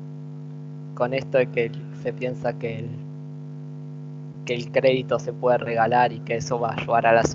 [0.95, 1.71] con esto de que
[2.03, 2.89] se piensa que el,
[4.45, 7.29] que el crédito se puede regalar y que eso va a ayudar a las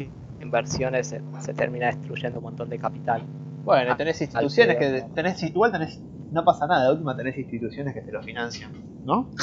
[0.54, 1.08] inversiones,
[1.40, 3.22] se, termina destruyendo un montón de capital.
[3.64, 8.02] Bueno, tenés instituciones que tenés, igual tenés, no pasa nada, de última tenés instituciones que
[8.02, 8.70] te lo financian,
[9.04, 9.28] ¿no?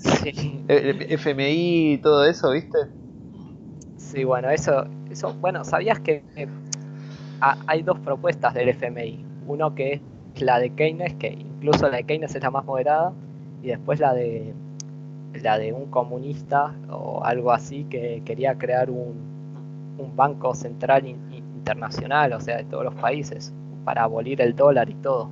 [0.00, 0.64] Sí.
[0.66, 2.78] El FMI y todo eso, ¿viste?
[3.98, 6.48] Sí, bueno, eso, eso bueno, ¿sabías que eh,
[7.42, 9.22] ha- hay dos propuestas del FMI?
[9.46, 10.00] Uno que
[10.34, 13.12] es la de Keynes, que incluso la de Keynes es la más moderada,
[13.62, 14.54] y después la de
[15.42, 19.30] la de un comunista o algo así que quería crear un,
[20.00, 23.52] un banco central in- in- internacional, o sea, de todos los países,
[23.84, 25.28] para abolir el dólar y todo.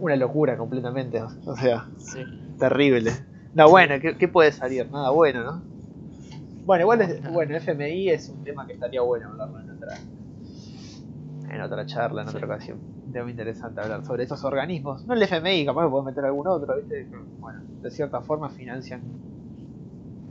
[0.00, 2.22] Una locura completamente, o sea, Sí.
[2.58, 3.12] terrible.
[3.54, 4.90] No, bueno, ¿qué, qué puede salir?
[4.90, 5.62] Nada bueno, ¿no?
[6.66, 9.96] Bueno, igual es, bueno, FMI es un tema que estaría bueno hablarlo en otra,
[11.50, 12.78] en otra charla, en otra ocasión.
[13.06, 15.06] Un tema interesante hablar sobre esos organismos.
[15.06, 17.06] No el FMI, capaz que puedo meter algún otro, ¿viste?
[17.38, 19.00] Bueno, de cierta forma financian.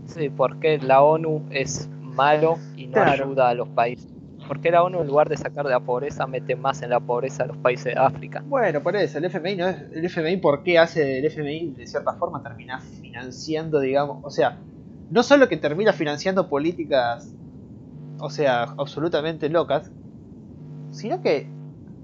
[0.07, 3.11] Sí, porque la ONU es malo y no Claro.
[3.25, 4.11] ayuda a los países.
[4.47, 7.43] Porque la ONU en lugar de sacar de la pobreza mete más en la pobreza
[7.43, 8.43] a los países de África.
[8.45, 9.77] Bueno, por eso, el FMI no es.
[9.91, 11.71] El FMI, ¿por qué hace el FMI?
[11.71, 14.23] De cierta forma termina financiando, digamos.
[14.23, 14.59] O sea,
[15.09, 17.33] no solo que termina financiando políticas,
[18.19, 19.91] o sea, absolutamente locas,
[20.91, 21.47] sino que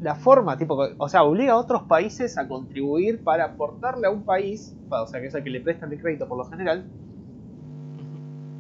[0.02, 4.24] la forma, tipo, o sea, obliga a otros países a contribuir para aportarle a un
[4.24, 6.86] país, o sea, que es el que le prestan el crédito por lo general,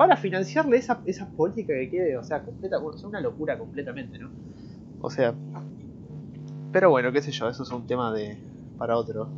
[0.01, 4.17] para financiarle esa, esa política que quede, o sea, completa, bueno, es una locura completamente,
[4.17, 4.31] ¿no?
[4.99, 5.31] O sea,
[6.71, 8.35] pero bueno, qué sé yo, eso es un tema de
[8.79, 9.29] para otro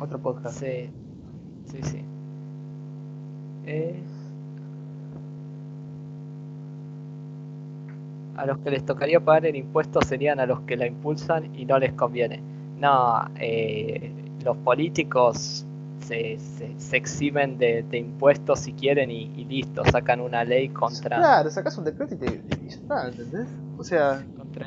[0.00, 0.60] otro podcast.
[0.60, 0.88] Sí,
[1.66, 2.02] sí, sí.
[3.66, 4.02] Eh,
[8.36, 11.66] a los que les tocaría pagar el impuesto serían a los que la impulsan y
[11.66, 12.40] no les conviene.
[12.78, 14.10] No, eh,
[14.42, 15.66] los políticos
[16.00, 20.68] se, se, se eximen de, de impuestos si quieren y, y listo, sacan una ley
[20.68, 23.48] contra, Claro, sacas un decreto y te y está, ¿entendés?
[23.78, 24.66] O sea, contra.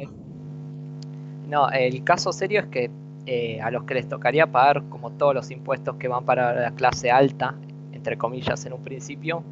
[1.50, 2.90] No, el caso serio es que
[3.26, 6.72] eh, a los que les tocaría pagar como todos los impuestos que van para la
[6.72, 7.56] clase alta,
[7.92, 9.44] entre comillas en un principio,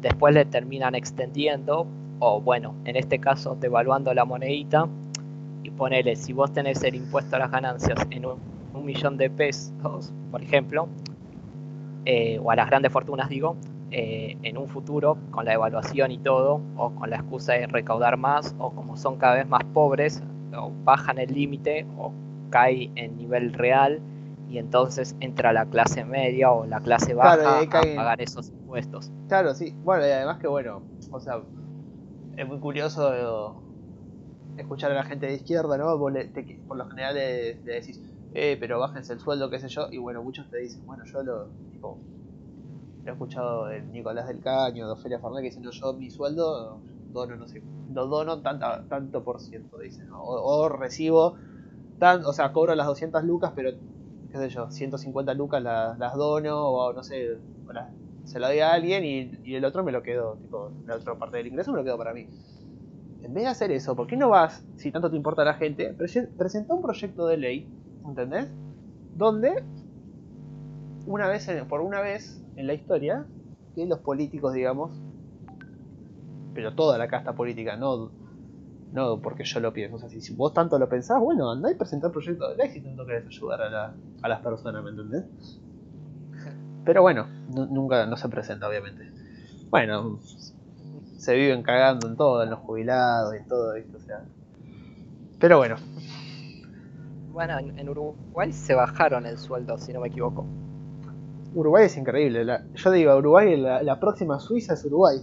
[0.00, 1.86] después le terminan extendiendo,
[2.20, 4.88] o bueno, en este caso devaluando la monedita,
[5.62, 8.38] y ponele, si vos tenés el impuesto a las ganancias en un,
[8.72, 10.88] un millón de pesos, por ejemplo,
[12.04, 13.56] eh, o a las grandes fortunas digo,
[13.90, 18.16] eh, en un futuro, con la evaluación y todo, o con la excusa de recaudar
[18.16, 20.22] más, o como son cada vez más pobres,
[20.56, 22.12] o bajan el límite, o
[22.50, 24.00] cae en nivel real,
[24.50, 28.48] y entonces entra la clase media o la clase baja Claro, a caen- pagar esos
[28.50, 29.10] impuestos.
[29.28, 29.74] claro, sí.
[29.84, 31.40] Bueno, y además que bueno, o sea,
[32.36, 33.62] es muy curioso
[34.56, 35.96] escuchar a la gente de izquierda, ¿no?
[35.98, 38.00] Vos le- te- por lo general le, le decís,
[38.32, 41.22] eh, pero bájense el sueldo, qué sé yo, y bueno, muchos te dicen, bueno, yo
[41.22, 42.02] lo, tipo,
[43.04, 46.82] he escuchado de Nicolás del Caño, de Ofelia Fernández, que dicen, no, yo mi sueldo
[47.12, 51.36] dono, no sé, lo dono tanta, tanto por ciento, dicen, o, recibo,
[51.98, 53.72] tan, o sea, cobro las 200 lucas, pero,
[54.30, 57.38] qué sé yo, 150 lucas las, las dono, o no sé,
[58.24, 61.18] se lo doy a alguien y, y el otro me lo quedo, tipo, la otra
[61.18, 62.28] parte del ingreso me lo quedo para mí.
[63.20, 65.94] En vez de hacer eso, ¿por qué no vas, si tanto te importa la gente,
[65.96, 67.72] prese- presenta un proyecto de ley,
[68.08, 68.48] ¿entendés?
[69.14, 69.54] Donde,
[71.06, 73.26] una vez, en- por una vez en la historia,
[73.74, 74.92] que los políticos, digamos,
[76.52, 78.12] pero toda la casta política, no,
[78.90, 81.76] no porque yo lo pienso, o sea, si, vos tanto lo pensás, bueno, andá y
[81.76, 85.26] presentá proyecto de ley si tanto querés ayudar a, la- las personas, ¿me entendés?
[86.84, 89.02] Pero bueno, nu- nunca no se presenta, obviamente.
[89.70, 90.20] Bueno,
[91.16, 94.26] se viven cagando en todo, en los jubilados y todo esto, o sea.
[95.38, 95.76] Pero bueno,
[97.38, 100.44] Bueno, en, Uruguay se bajaron el sueldo, si no me equivoco.
[101.54, 102.44] Uruguay es increíble.
[102.44, 105.18] la- yo digo, Uruguay, la, la próxima Suiza es Uruguay.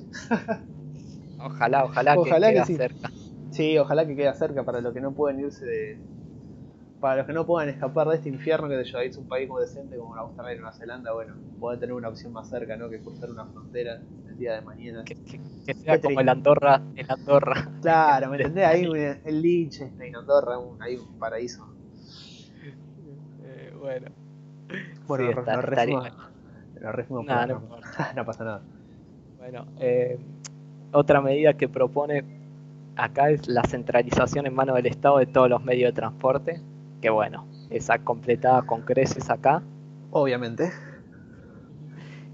[1.38, 2.76] Ojalá, ojalá, Ojalá que, que quede sí.
[2.78, 3.12] cerca.
[3.52, 6.00] Sí, ojalá que quede cerca para los que no pueden irse de.
[7.02, 9.60] Para los que no puedan escapar de este infierno que yo es un país como
[9.60, 12.90] decente como Australia y Nueva Zelanda, bueno, poder tener una opción más cerca, ¿no?
[12.90, 14.00] Que cruzar una frontera
[14.30, 15.04] el día de mañana.
[15.04, 17.70] Que, que- que sea como el Andorra, el Andorra.
[17.82, 18.66] Claro, ¿me entendés?
[18.66, 21.75] Ahí un- el Liechtenstein, Andorra, un, ahí un paraíso.
[23.86, 24.08] Bueno.
[25.08, 26.14] Bueno, Sí, está- estaría- refuimos-
[26.82, 27.78] lo refuimos Nah, por- no no,
[28.16, 28.62] no pasa nada.
[29.38, 30.18] Bueno, eh,
[30.92, 32.24] otra medida que propone
[32.96, 36.62] acá es la centralización en manos del Estado de todos los medios de transporte,
[37.02, 39.62] que bueno, esa completada con creces acá.
[40.12, 40.72] Obviamente.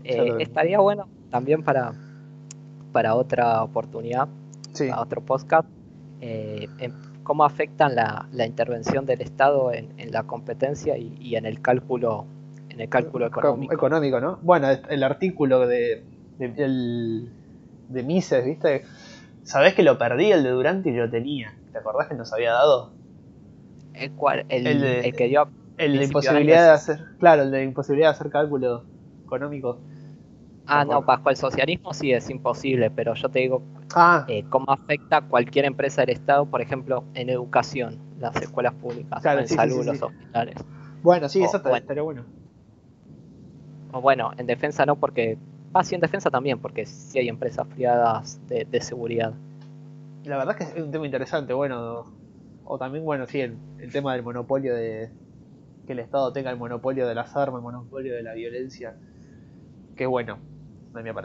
[0.03, 1.93] Eh, estaría bueno también para,
[2.91, 4.27] para otra oportunidad,
[4.73, 4.87] Sí.
[4.89, 5.67] para otro podcast,
[6.21, 6.93] eh, en
[7.31, 11.61] cómo afectan la, la intervención del Estado en, en la competencia y, y en el
[11.61, 12.25] cálculo
[12.67, 13.73] en el cálculo económico.
[13.73, 14.37] Económico, ¿no?
[14.41, 16.03] Bueno, el artículo de,
[16.39, 17.29] de, el-
[17.87, 18.83] de Mises, ¿viste?
[19.43, 21.53] Sabés que lo perdí el de Durante y lo tenía.
[21.71, 22.89] ¿Te acordás que nos había dado?
[23.93, 27.43] El, cual, el, El de- el que dio El de imposibilidad de de hacer, claro,
[27.43, 28.83] el de imposibilidad de hacer cálculo
[29.23, 29.77] económico.
[30.73, 33.61] Ah, no, bajo el socialismo sí es imposible, pero yo te digo
[33.95, 39.21] Ah, eh, cómo afecta cualquier empresa del Estado, por ejemplo, en educación, las escuelas públicas,
[39.21, 40.55] Claro, en sí, salud, sí, los hospitales.
[41.01, 41.77] bueno, sí, o- eso bueno.
[41.77, 42.25] estaría bueno.
[43.93, 45.37] O bueno, en defensa no, porque.
[45.73, 49.33] Ah, sí, en defensa también, porque sí hay empresas privadas de, de seguridad.
[50.23, 52.05] La verdad es que es un tema interesante, bueno.
[52.63, 55.11] O también, bueno, sí, el, el tema del monopolio de.
[55.85, 58.97] Que el Estado tenga el monopolio de las armas, el monopolio de la violencia.
[59.95, 60.39] Que bueno,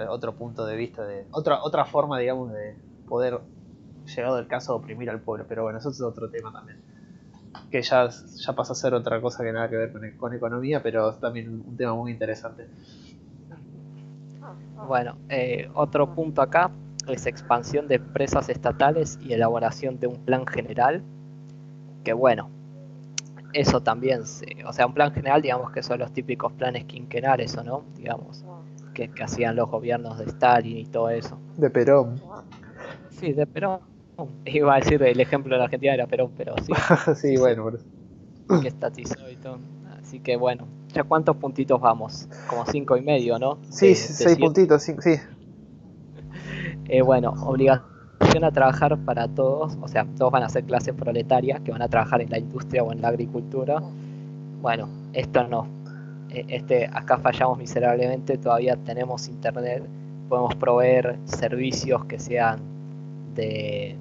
[0.08, 1.26] otro punto de vista de.
[1.30, 3.40] Otra, otra forma, digamos, de poder,
[4.14, 5.44] llegado el caso, oprimir al pueblo.
[5.48, 6.78] Pero bueno, eso es otro tema también.
[7.70, 10.34] Que ya, ya pasa a ser otra cosa que nada que ver con, e- con
[10.34, 12.68] economía, pero es también un tema muy interesante.
[14.86, 16.70] Bueno, eh, otro punto acá
[17.08, 21.02] es expansión de empresas estatales y elaboración de un plan general.
[22.04, 22.50] Que bueno,
[23.52, 27.56] eso también, se- o sea, un plan general, digamos que son los típicos planes quinquenales,
[27.56, 27.84] ¿o no?
[27.96, 28.44] Digamos,
[28.96, 31.38] que, que hacían los gobiernos de Stalin y todo eso.
[31.58, 32.18] De Perón.
[33.10, 33.80] Sí, de Perón.
[34.46, 36.72] Iba a decir el ejemplo de la Argentina era Perón, pero sí,
[37.16, 37.70] sí, bueno,
[38.62, 39.58] que estatizó y todo.
[40.00, 42.26] Así que bueno, ¿ya cuántos puntitos vamos?
[42.48, 43.58] Como cinco y medio, ¿no?
[43.68, 44.94] Sí, De- seis puntitos, sí.
[45.00, 45.16] sí.
[46.88, 51.58] Eh, bueno, obligación a trabajar para todos, o sea, todos van a ser clase proletaria
[51.58, 53.82] que van a trabajar en la industria o en la agricultura.
[54.62, 55.66] Bueno, esto no.
[56.30, 59.84] Eh, Este, acá fallamos miserablemente, todavía tenemos internet,
[60.28, 62.60] podemos proveer servicios que sean
[63.34, 63.96] de,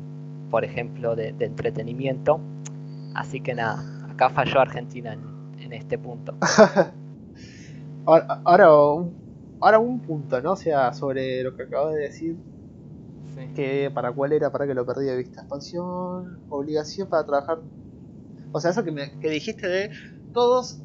[0.49, 2.39] por ejemplo, de, de entretenimiento.
[3.13, 6.35] Así que nada, acá falló Argentina en, en este punto.
[8.05, 9.15] Ahora, ahora, un,
[9.61, 10.53] ahora un punto, ¿no?
[10.53, 12.35] O sea, sobre lo que acabas de decir,
[13.35, 13.51] Sí.
[13.53, 15.41] que para cuál era, para que lo perdí de vista.
[15.41, 17.59] Expansión, obligación para trabajar.
[18.51, 19.89] O sea, eso que, me, que dijiste de
[20.33, 20.81] todos,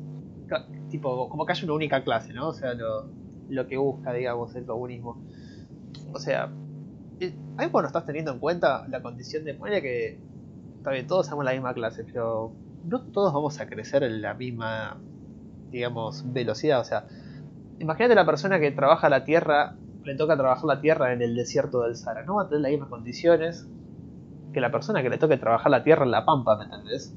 [0.91, 2.49] tipo, como que hay una única clase, ¿no?
[2.49, 3.09] O sea, lo,
[3.49, 5.23] lo que busca, digamos, el comunismo.
[6.13, 6.51] O sea,
[7.21, 10.19] eh, ahí vos no estás teniendo en cuenta la condición de, ponele que,
[10.77, 12.53] está bien, todos somos la misma clase, pero
[12.85, 14.99] no todos vamos a crecer en la misma,
[15.71, 16.81] digamos, velocidad.
[16.81, 17.07] O sea,
[17.79, 21.83] imagínate la persona que trabaja la tierra, le toca trabajar la tierra en el desierto
[21.83, 22.25] del Sahara.
[22.25, 23.69] No va a tener las mismas condiciones
[24.53, 27.15] que la persona que le toque trabajar la tierra en la pampa, ¿me entendés?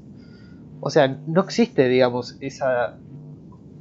[0.80, 2.98] O sea, no existe, digamos, esa...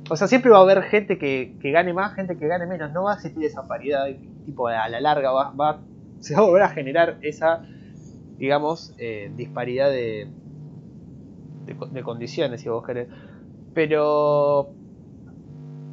[0.09, 2.91] O sea, siempre va a haber gente que, que gane más, gente que gane menos.
[2.91, 4.05] No va a existir esa paridad,
[4.45, 5.79] tipo, a la larga va, va,
[6.19, 7.65] se va a volver a generar esa,
[8.37, 10.27] digamos, eh, disparidad de,
[11.65, 13.07] de, co- de condiciones, si vos querés.
[13.73, 14.71] Pero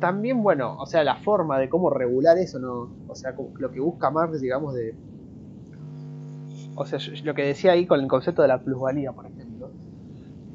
[0.01, 2.91] también, bueno, o sea, la forma de cómo regular eso, ¿no?
[3.07, 4.95] O sea, lo que busca Marx, digamos, de...
[6.75, 9.71] O sea, lo que decía ahí con el concepto de la plusvalía, por ejemplo.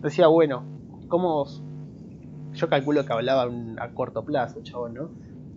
[0.01, 0.63] Decía, bueno,
[1.07, 1.45] ¿cómo...?
[2.55, 5.09] Yo calculo que hablaba a corto plazo, chabón, ¿no?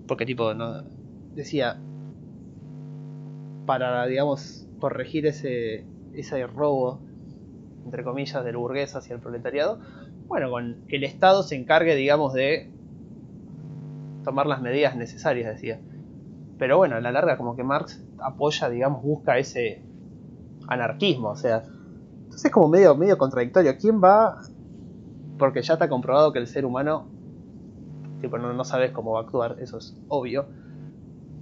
[0.07, 0.82] Porque tipo, no...
[1.34, 1.78] Decía,
[3.66, 5.84] para, digamos, corregir ese,
[6.14, 7.01] ese robo,
[7.84, 9.78] entre comillas, del burgués hacia el proletariado,
[10.26, 12.70] bueno, con que el Estado se encargue, digamos, de
[14.24, 15.80] tomar las medidas necesarias, decía.
[16.59, 19.82] Pero bueno, a la larga como que Marx apoya, digamos, busca ese
[20.66, 21.62] anarquismo, o sea,
[22.24, 23.76] entonces es como medio, medio contradictorio.
[23.78, 24.42] ¿Quién va?
[25.39, 27.07] Porque ya está comprobado que el ser humano,
[28.20, 30.47] tipo, no, no sabes cómo va a actuar, eso es obvio.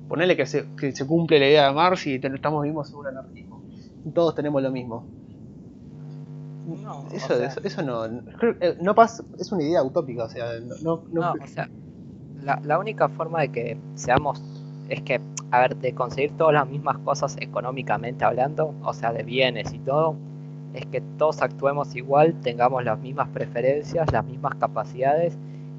[0.09, 2.97] Ponele que se, que se cumple la idea de Marx y te- estamos vivos en
[2.97, 3.62] un anarquismo.
[4.14, 5.05] Todos tenemos lo mismo.
[6.82, 10.28] No, o Eso, sea- eso, eso no, eh, no pasa, es una idea utópica, o
[10.28, 11.68] sea, no, no, no- No, o sea,
[12.42, 14.42] la, la única forma de que seamos
[14.88, 15.20] es que,
[15.51, 19.78] a ver, de conseguir todas las mismas cosas económicamente hablando, o sea, de bienes y
[19.78, 20.16] todo,
[20.75, 25.37] es que todos actuemos igual, tengamos las mismas preferencias, las mismas capacidades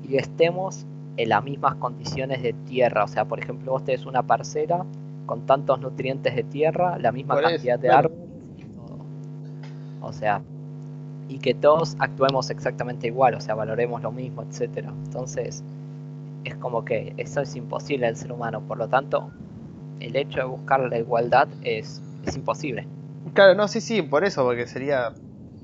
[0.07, 0.85] y estemos
[1.17, 3.03] en las mismas condiciones de tierra.
[3.03, 4.85] O sea, por ejemplo, vos tenés una parcela
[5.25, 8.09] con tantos nutrientes de tierra, la misma cantidad de claro.
[8.09, 8.27] árboles
[8.57, 8.97] y todo.
[10.01, 10.41] O sea,
[11.29, 14.93] y que todos actuemos exactamente igual, o sea, valoremos lo mismo, etcétera.
[15.05, 15.63] Entonces,
[16.45, 19.29] es como que eso es imposible al ser humano, por lo tanto,
[19.99, 22.87] el hecho de buscar la igualdad es, es imposible.
[23.33, 25.13] Claro, no, sí, sí, por eso, porque sería.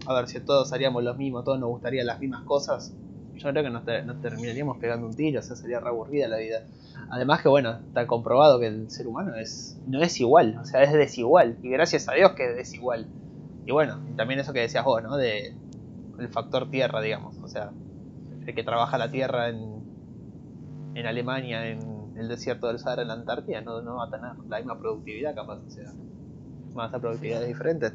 [0.05, 2.93] A ver, si todos haríamos lo mismo, todos nos gustarían las mismas cosas,
[3.35, 6.37] yo creo que nos, nos terminaríamos pegando un tiro, o sea, sería re aburrida la
[6.37, 6.63] vida.
[7.09, 10.83] Además, que bueno, está comprobado que el ser humano es no es igual, o sea,
[10.83, 13.07] es desigual, y gracias a Dios que es desigual.
[13.65, 15.15] Y bueno, también eso que decías vos, ¿no?
[15.15, 15.53] De
[16.19, 17.71] el factor tierra, digamos, o sea,
[18.45, 19.83] el que trabaja la tierra en,
[20.95, 24.31] en Alemania, en el desierto del Sahara, en la Antártida, no, no va a tener
[24.47, 25.91] la misma productividad, capaz, o sea,
[26.73, 27.93] van a productividades diferentes.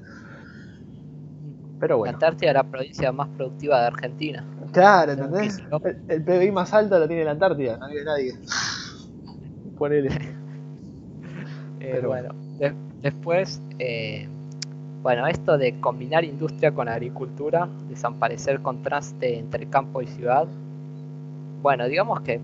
[1.80, 2.12] Pero La bueno.
[2.14, 4.44] Antártida es la provincia más productiva de Argentina.
[4.72, 5.60] Claro, ¿entendés?
[5.84, 8.34] El, el PBI más alto lo tiene la Antártida, no vive nadie.
[9.78, 10.10] Ponele.
[11.80, 14.26] Eh, Pero bueno, de- después, eh,
[15.00, 20.48] bueno, esto de combinar industria con agricultura, desaparecer el contraste entre campo y ciudad.
[21.62, 22.40] Bueno, digamos que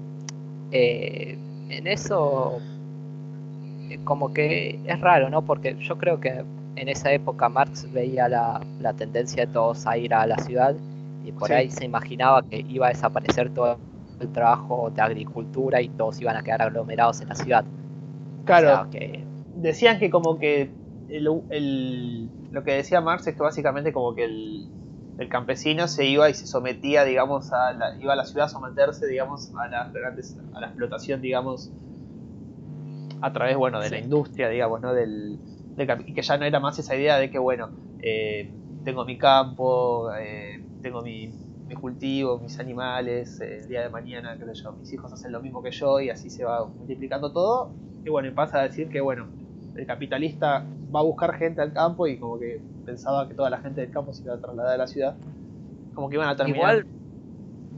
[0.70, 1.36] eh,
[1.68, 2.60] en eso
[4.04, 5.44] como que es raro, ¿no?
[5.44, 6.44] Porque yo creo que
[6.76, 10.74] en esa época Marx veía la, la tendencia de todos a ir a la ciudad
[11.24, 11.54] y por Sí.
[11.54, 13.78] ahí se imaginaba que iba a desaparecer todo
[14.20, 17.64] el trabajo de agricultura y todos iban a quedar aglomerados en la ciudad.
[17.64, 19.24] O Claro, sea, que
[19.54, 20.76] decían que como que
[21.08, 24.70] el, el- lo que decía Marx es que básicamente como que el,
[25.18, 28.48] el campesino se iba y se sometía, digamos, a la, iba a la ciudad a
[28.48, 31.72] someterse, digamos, a las grandes, a la explotación, digamos,
[33.24, 34.92] a través, bueno, de la industria, digamos, ¿no?
[34.92, 35.38] Del,
[36.06, 37.70] y que ya no era más esa idea de que, bueno,
[38.02, 38.52] eh,
[38.84, 41.32] tengo mi campo, eh, tengo mi,
[41.66, 45.32] mi cultivo, mis animales, eh, el día de mañana, qué sé yo, mis hijos hacen
[45.32, 47.70] lo mismo que yo y así se va multiplicando todo.
[48.04, 49.26] Y bueno, y pasa a decir que, bueno,
[49.74, 50.62] el capitalista
[50.94, 53.90] va a buscar gente al campo y como que pensaba que toda la gente del
[53.90, 55.16] campo se iba a trasladar a la ciudad.
[55.94, 56.58] Como que iban a terminar.
[56.58, 56.86] igual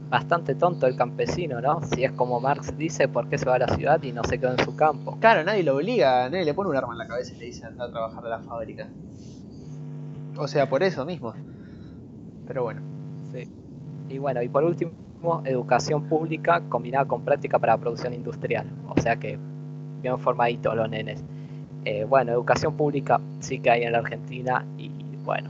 [0.09, 1.81] bastante tonto el campesino, ¿no?
[1.81, 4.39] Si es como Marx dice, ¿por qué se va a la ciudad y no se
[4.39, 5.17] queda en su campo?
[5.19, 7.65] Claro, nadie lo obliga, nadie le pone un arma en la cabeza y le dice
[7.65, 8.87] anda a trabajar de la fábrica.
[10.37, 11.33] O sea, por eso mismo.
[12.47, 12.81] Pero bueno.
[13.31, 13.49] Sí.
[14.09, 14.91] Y bueno, y por último,
[15.45, 18.67] educación pública combinada con práctica para producción industrial.
[18.87, 19.37] O sea que
[20.01, 21.23] bien formaditos los nenes.
[21.85, 24.89] Eh, bueno, educación pública sí que hay en la Argentina y
[25.23, 25.49] bueno,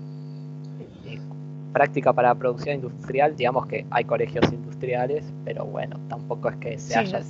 [1.78, 6.94] práctica para producción industrial, digamos que hay colegios industriales, pero bueno, tampoco es que se
[6.94, 7.22] Sí, haya...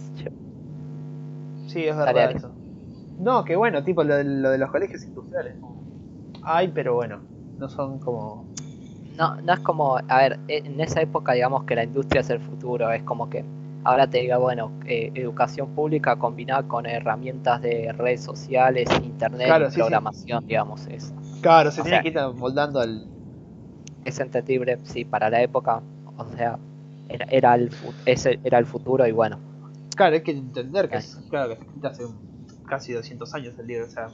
[1.68, 2.52] Sí, es verdad eso.
[3.20, 5.56] No, que bueno, tipo lo, de- lo de los colegios industriales.
[6.44, 7.20] Hay, pero bueno,
[7.60, 8.46] no son como...
[9.18, 12.30] No, no es como, a ver, e- en esa época digamos que la industria es
[12.30, 13.44] el futuro, es como que
[13.84, 19.66] ahora te diga, bueno, eh, educación pública combinada con herramientas de redes sociales, internet Claro,
[19.66, 19.80] y sí, sí.
[19.80, 23.08] programación, digamos, es, Claro, se O tiene sea- que ir moldando al...
[24.10, 25.82] es entendible, sí, para la época,
[26.18, 26.58] o sea,
[27.10, 27.70] era, era, el,
[28.06, 29.40] ese era el futuro y bueno,
[29.96, 32.04] Claro, hay que entender que es, claro, que hace
[32.68, 34.12] casi 200 años el libro, o sea,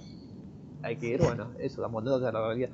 [0.82, 2.70] hay que ir, bueno, eso, amoldándote a la realidad.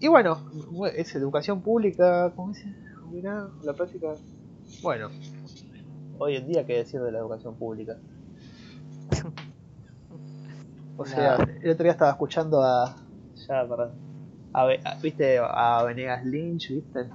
[0.00, 0.38] Y bueno,
[0.72, 2.74] bu- es educación pública, ¿cómo dice?
[3.02, 4.16] Con la práctica.
[4.82, 5.10] Bueno,
[6.18, 7.96] hoy en día, ¿qué decir de la educación pública?
[10.96, 12.96] O sea, el otro día estaba escuchando a.
[13.48, 13.98] Ya, perdón.
[14.54, 15.38] A, Ve- a- ¿Viste?
[15.38, 17.10] A Venegas Lynch, ¿viste?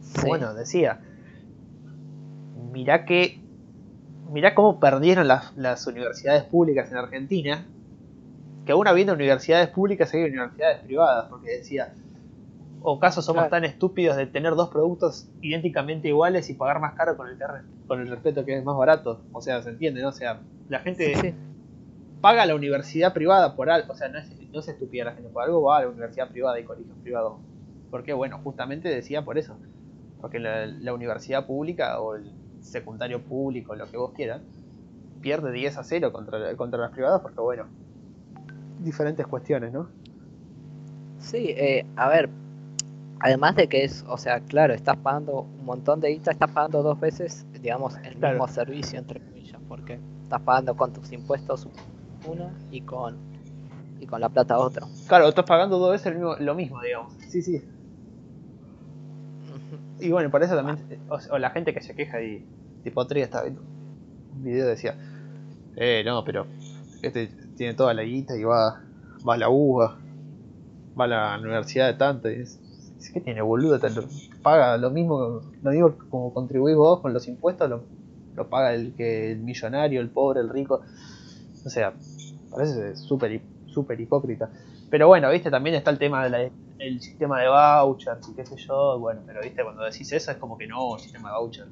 [0.00, 1.00] sí, Bueno, decía,
[2.72, 3.38] mirá que,
[4.32, 7.66] mirá cómo perdieron las, las universidades públicas en Argentina,
[8.64, 11.92] que aún habiendo universidades públicas hay universidades privadas, porque decía,
[12.80, 13.50] o caso somos Claro.
[13.50, 17.38] tan estúpidos de tener dos productos idénticamente iguales y pagar más caro con el,
[17.86, 20.08] con el respeto que es más barato, o sea, se entiende, ¿no?
[20.08, 21.34] O sea, la gente sí, sí.
[22.24, 25.28] Paga la universidad privada por algo, o sea, no es, no es estúpida la gente,
[25.28, 27.34] por algo va a la universidad privada y colegios privados.
[27.90, 29.58] Porque, bueno, justamente decía por eso.
[30.22, 34.40] Porque la, la universidad pública o el secundario público, lo que vos quieras,
[35.20, 37.66] pierde 10 a 0 contra, contra las privadas porque, bueno,
[38.80, 39.90] diferentes cuestiones, ¿no?
[41.18, 42.30] Sí, eh, a ver,
[43.20, 46.82] además de que es, o sea, claro, estás pagando un montón de guita, estás pagando
[46.82, 48.38] dos veces, digamos, el Claro.
[48.38, 51.68] mismo servicio, entre comillas, porque estás pagando con tus impuestos
[52.24, 53.16] una y con
[54.00, 54.86] y con la plata otra.
[55.06, 57.12] Claro, estás pagando dos veces el mismo- lo mismo, digamos.
[57.28, 57.62] Sí, sí.
[60.00, 62.44] Y bueno, por eso también, o, o la gente que se queja y
[62.82, 63.62] tipo otro día estaba viendo
[64.32, 64.96] un video decía,
[65.76, 66.46] eh, no, pero
[67.02, 68.80] este tiene toda la guita y va,
[69.26, 69.96] va a la UBA,
[70.98, 72.58] va a la universidad de tanto y es,
[72.98, 74.08] es que tiene boludo, te lo-
[74.42, 77.84] paga lo mismo, lo mismo como contribuís vos con los impuestos, lo,
[78.34, 80.82] lo paga el que el millonario, el pobre, el rico,
[81.64, 81.94] o sea,
[82.50, 84.50] parece súper súper hipócrita.
[84.90, 88.56] Pero bueno, viste, también está el tema del el sistema de vouchers y qué sé
[88.56, 91.66] yo, bueno, pero viste, cuando decís eso es como que no, el sistema de voucher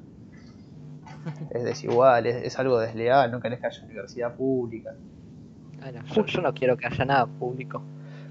[1.51, 4.95] es desigual, es, es algo desleal, no querés que haya universidad pública.
[5.79, 7.81] Bueno, yo, yo no quiero que haya nada público.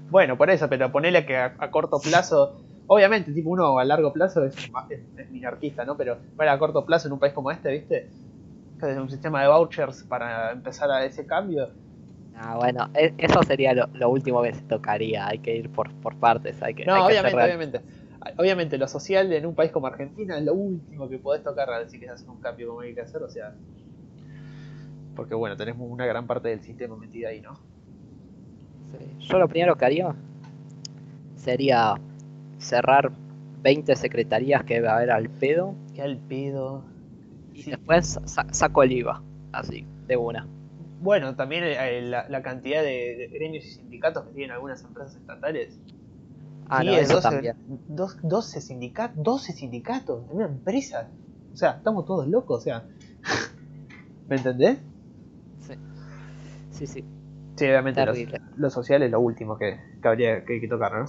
[0.09, 4.11] Bueno, por eso, pero ponele que a, a corto plazo, obviamente, tipo uno a largo
[4.11, 4.55] plazo es,
[4.89, 5.95] es, es minarquista, ¿no?
[5.95, 8.09] Pero para a corto plazo en un país como este, viste,
[8.87, 11.69] que es un sistema de vouchers para empezar a ese cambio,
[12.35, 15.91] Ah, bueno, e- eso sería lo, lo último que se tocaría, hay que ir por,
[15.93, 17.81] por partes, hay que, No, hay que obviamente, obviamente.
[18.37, 21.99] Obviamente, lo social en un país como Argentina es lo último que podés tocar si
[21.99, 23.53] querés hacer un cambio como hay que hacer, o sea.
[25.15, 27.53] Porque bueno, tenemos una gran parte del sistema metida ahí, ¿no?
[28.97, 29.27] Sí.
[29.27, 30.15] Yo lo primero que haría
[31.35, 31.95] sería
[32.59, 33.11] cerrar
[33.61, 36.83] 20 secretarías que va a haber al pedo Qué al pedo.
[37.53, 37.71] Y Sí.
[37.71, 40.47] después sa- saco el IVA, así, de una.
[41.01, 45.15] bueno, también eh, la, la cantidad de, de gremios y sindicatos que tienen algunas empresas
[45.17, 45.77] estatales.
[46.69, 47.55] Ah, Sí, no, es eso 12, también.
[47.89, 51.09] dos- 12 sindicatos, 12 sindicatos en una empresa.
[51.51, 52.87] O sea, estamos todos locos, o sea.
[54.29, 54.77] ¿Me entendés?
[55.59, 55.73] Sí,
[56.71, 56.87] sí.
[56.87, 57.05] sí.
[57.57, 58.41] Sí, obviamente lo, Terrible.
[58.55, 61.05] lo social es lo último que, que habría que, que tocar, ¿no?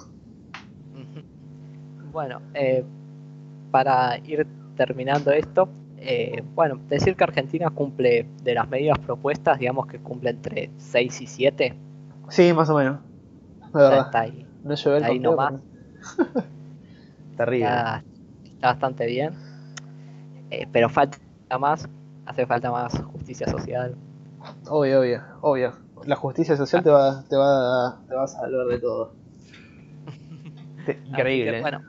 [2.12, 2.84] Bueno, eh,
[3.70, 5.68] para ir terminando esto,
[6.06, 11.20] eh, bueno, decir que Argentina cumple de las medidas propuestas, digamos que cumple entre 6
[11.22, 11.74] y 7,
[12.28, 12.98] Sí, más o menos.
[13.72, 14.00] La verdad.
[14.06, 15.54] está ahí, No llevé el ahí nomás.
[16.16, 16.32] pero-
[17.36, 17.66] Terrible.
[17.66, 18.04] está,
[18.44, 19.32] está bastante bien,
[20.50, 21.18] Eh, pero falta
[21.58, 21.88] más,
[22.26, 23.94] hace falta más justicia social.
[24.68, 25.72] Obvio, obvio, obvio.
[26.06, 29.12] La justicia social te va, te va, te va a salvar de todo.
[31.06, 31.52] Increíble.
[31.54, 31.80] que, bueno,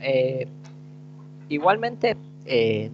[0.00, 0.48] eh,
[1.48, 2.16] igualmente,
[2.46, 2.90] eh,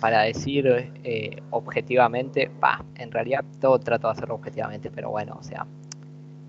[0.00, 0.66] para decir
[1.04, 5.66] eh, objetivamente, va, en realidad todo trato de hacerlo objetivamente, pero bueno, o sea,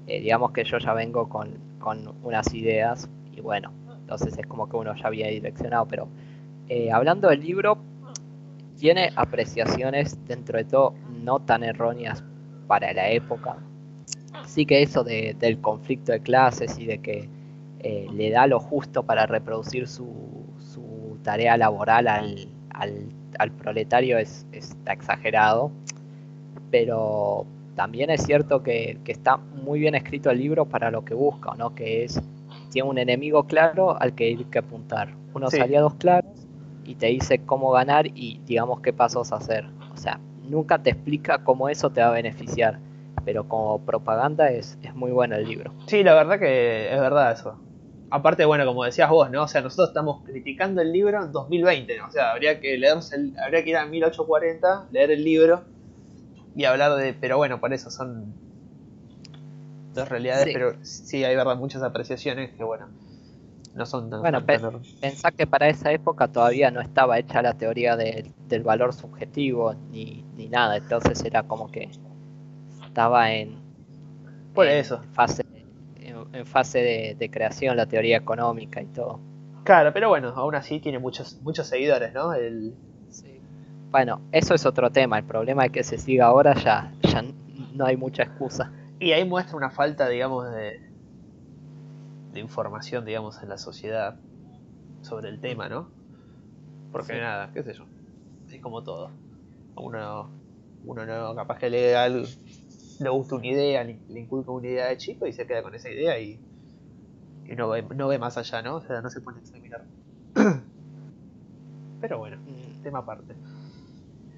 [0.07, 3.71] eh, digamos que yo ya vengo con, con unas ideas y bueno,
[4.01, 6.07] entonces es como que uno ya había direccionado, pero
[6.91, 7.77] hablando del libro,
[8.77, 12.23] tiene apreciaciones dentro de todo no tan erróneas
[12.67, 13.57] para la época.
[14.45, 17.29] Sí que eso de- del conflicto de clases y de que
[18.13, 20.44] le da lo justo para reproducir su
[21.25, 25.71] tarea laboral al, al- al proletario es, está exagerado,
[26.71, 27.45] pero
[27.75, 31.53] también es cierto que, que está muy bien escrito el libro para lo que busca,
[31.57, 31.75] ¿no?
[31.75, 32.21] que es,
[32.69, 35.59] tiene un enemigo claro al que hay que apuntar, unos Sí.
[35.59, 36.31] aliados claros
[36.85, 39.65] y te dice cómo ganar y digamos qué pasos hacer.
[39.93, 40.19] O sea,
[40.49, 42.79] nunca te explica cómo eso te va a beneficiar,
[43.25, 45.71] pero como propaganda es, es muy bueno el libro.
[45.87, 47.55] Sí, la verdad que es verdad eso.
[48.09, 49.43] Aparte, bueno, como decías vos, ¿no?
[49.43, 52.07] O sea, nosotros estamos criticando el libro en 2020, ¿no?
[52.07, 55.63] O sea, habría que leerse el- habría que ir a 1840, leer el libro
[56.55, 58.33] y hablar de, pero bueno, por eso son
[59.93, 60.53] dos realidades, Sí.
[60.53, 62.87] pero sí hay verdad muchas apreciaciones que bueno,
[63.73, 64.59] no son tan, Bueno, pe-
[65.01, 69.73] Pensá que para esa época todavía no estaba hecha la teoría de- del valor subjetivo
[69.91, 71.89] ni, ni nada, entonces era como que
[72.85, 73.55] estaba en,
[74.53, 75.01] Por en eso.
[75.13, 75.44] fase,
[76.35, 79.19] en, fase de, de creación la teoría económica y todo.
[79.63, 82.33] Claro, pero bueno, aún así tiene muchos muchos seguidores, ¿no?
[82.33, 82.75] El,
[83.91, 87.23] Bueno, eso es otro tema, el problema es que se siga ahora ya, ya
[87.73, 88.71] no hay mucha excusa.
[88.99, 90.81] Y ahí muestra una falta, digamos, de,
[92.33, 94.17] de información, digamos, en la sociedad
[95.01, 95.89] sobre el tema, ¿no?
[96.91, 97.19] Porque Sí.
[97.19, 97.85] nada, qué sé yo,
[98.51, 99.11] es como todo.
[99.77, 100.29] Uno,
[100.85, 102.25] uno no, capaz que lee algo,
[102.99, 105.75] le gusta una idea, le, le inculca una idea de chico y se queda con
[105.75, 106.41] esa idea y,
[107.45, 108.75] y no, ve, no ve más allá, ¿no?
[108.77, 109.87] O sea, no se pone a examinar.
[111.99, 113.37] Pero bueno, Mm, tema aparte.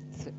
[0.10, 0.32] sí.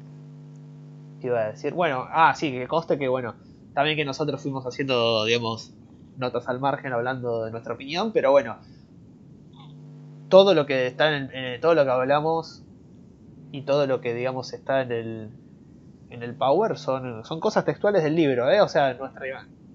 [1.21, 1.75] ¿Qué iba a decir?
[1.75, 3.37] Bueno, ah, sí, que conste que, bueno,
[3.73, 5.75] también que nosotros fuimos haciendo, digamos,
[6.17, 8.59] notas al margen hablando de nuestra opinión, pero bueno,
[10.29, 12.65] todo lo que está en, en- todo lo que hablamos
[13.53, 15.33] y todo lo que, digamos, está en el,
[16.11, 18.61] en el Power son, son cosas textuales del libro, ¿eh?
[18.61, 19.23] O sea, nuestra,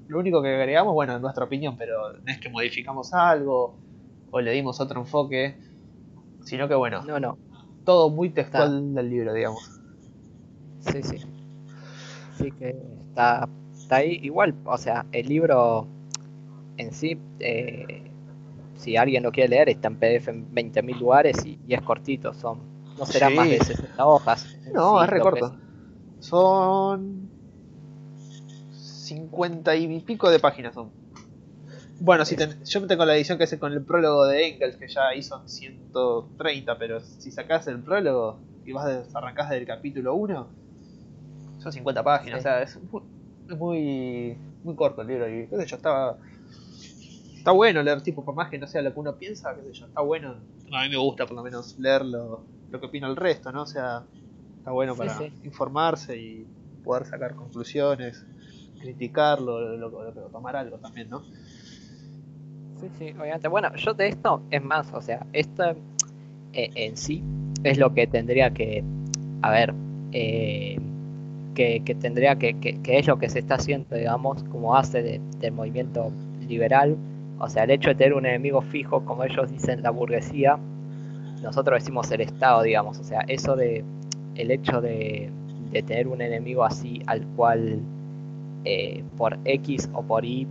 [0.07, 3.75] lo único que agregamos, bueno, es nuestra opinión, pero no es que modificamos algo
[4.31, 5.57] o le dimos otro enfoque,
[6.43, 7.37] sino que, bueno, No, no,
[7.85, 9.79] todo muy textual del libro, digamos.
[10.79, 11.17] sí, sí.
[12.37, 12.75] Sí que
[13.09, 15.87] está, está ahí igual, o sea, el libro
[16.77, 18.11] en sí, eh,
[18.75, 22.33] si alguien lo quiere leer, está en PDF en 20.000 lugares y, y es cortito,
[22.33, 22.59] son,
[22.97, 23.37] no serán Sí.
[23.37, 24.55] más de 60 hojas.
[24.65, 25.57] en No, sí, es re lo que corto.
[26.23, 27.29] Son
[28.71, 30.89] 50 y pico de páginas son.
[31.99, 34.87] Bueno, si ten- yo tengo la edición que es con el prólogo de Engels, que
[34.87, 40.15] ya ahí son 130, pero si sacás el prólogo y vas de, arrancás del capítulo
[40.15, 40.47] 1,
[41.59, 42.47] son 50 páginas, Sí.
[42.47, 43.01] o sea, es muy,
[43.49, 46.17] es muy, muy corto el libro y qué sé yo, estaba...
[47.37, 49.73] Está bueno leer, tipo, por más que no sea lo que uno piensa, qué sé
[49.73, 50.35] yo, está bueno.
[50.71, 53.63] A mí me gusta por lo menos leer lo, lo que opina el resto, ¿no?
[53.63, 54.03] O sea,
[54.63, 55.29] está bueno para sí.
[55.43, 56.47] informarse y
[56.85, 58.25] poder sacar conclusiones,
[58.79, 61.21] criticarlo, lo, lo- lo- tomar algo también, ¿no?
[62.79, 63.49] Sí, sí, obviamente.
[63.49, 65.75] Bueno, yo de esto, es más, o sea, esto
[66.53, 67.21] eh, en sí
[67.65, 68.85] es lo que tendría que,
[69.41, 69.73] a ver,
[70.13, 70.77] eh,
[71.55, 75.19] que, que tendría que, que, que es lo que se está haciendo, digamos, como de-
[75.39, 76.09] del movimiento
[76.47, 76.95] liberal.
[77.37, 80.57] O sea, el hecho de tener un enemigo fijo, como ellos dicen, la burguesía,
[81.41, 82.97] nosotros decimos el Estado, digamos.
[82.99, 83.83] O sea, eso de,
[84.35, 85.29] el hecho de,
[85.71, 87.79] de tener un enemigo así al cual
[88.65, 90.47] eh, por X o por Y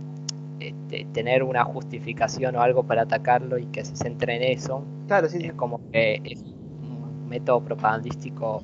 [0.59, 5.27] este, tener una justificación o algo para atacarlo y que se centre en eso, Claro,
[5.29, 5.47] sí, sí.
[5.47, 8.61] es como que es un método propagandístico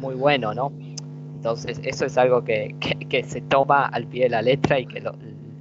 [0.00, 0.72] muy bueno, ¿no?
[1.36, 4.86] Entonces eso es algo que, que, que se toma al pie de la letra y
[4.86, 5.12] que lo,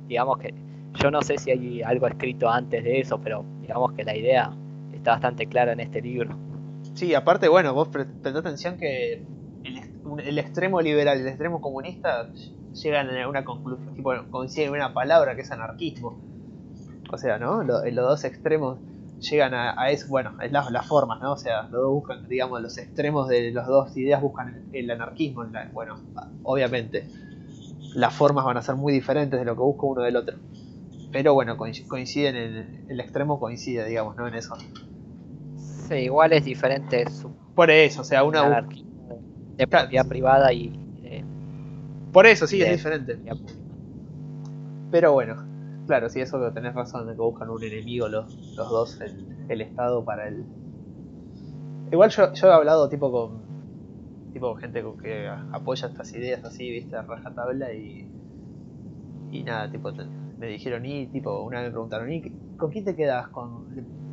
[0.07, 0.53] digamos que
[0.95, 4.51] yo no sé si hay algo escrito antes de eso, pero digamos que la idea
[4.93, 6.35] está bastante clara en este libro.
[6.99, 9.23] Sí, aparte, bueno, vos pre- prestá atención que
[9.63, 9.81] el,
[10.25, 12.31] el extremo liberal y el extremo comunista
[12.81, 16.19] llegan a una conclusión, tipo, coinciden en una palabra que es anarquismo.
[17.11, 17.63] O sea, ¿no?
[17.63, 18.79] Lo- los dos extremos
[19.29, 21.33] llegan a, a eso, bueno, es la- las formas, ¿no?
[21.33, 24.91] O sea, los dos buscan, digamos, los extremos de las dos ideas buscan el, el
[24.91, 25.43] anarquismo.
[25.45, 25.95] la- bueno,
[26.43, 27.07] obviamente,
[27.95, 30.37] las formas van a ser muy diferentes de lo que busca uno del otro.
[31.11, 34.27] Pero bueno, coinc- coinciden en el extremo coincide, digamos, ¿no?
[34.27, 34.55] En eso.
[35.89, 38.89] Sí, igual es diferente su Por eso, o sea, una anarquismo
[39.57, 39.85] de Claro.
[39.85, 40.69] propiedad privada y
[41.01, 41.23] de
[42.13, 43.19] Por eso sí, es diferente.
[44.91, 45.35] Pero bueno,
[45.87, 49.61] claro, sí, eso tenés razón, de que buscan un enemigo los, los dos, el, el
[49.61, 50.45] Estado para el...
[51.91, 53.49] Igual yo, yo he hablado tipo con
[54.31, 58.07] tipo gente que apoya estas ideas así, viste, a rajatabla y...
[59.31, 59.91] Y nada, tipo,
[60.39, 62.21] me dijeron, y tipo, una vez me preguntaron, ¿y
[62.57, 63.27] con quién te quedas?
[63.27, 63.65] ¿Con,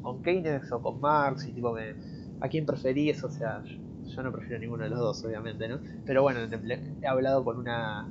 [0.07, 1.49] con Keynes o con Marx?
[1.49, 1.95] Y tipo, me,
[2.41, 3.25] ¿a quién preferís?
[3.25, 5.81] O sea, yo, no prefiero ninguno de los dos, obviamente, ¿no?
[6.05, 6.39] Pero bueno,
[7.03, 8.09] he hablado con una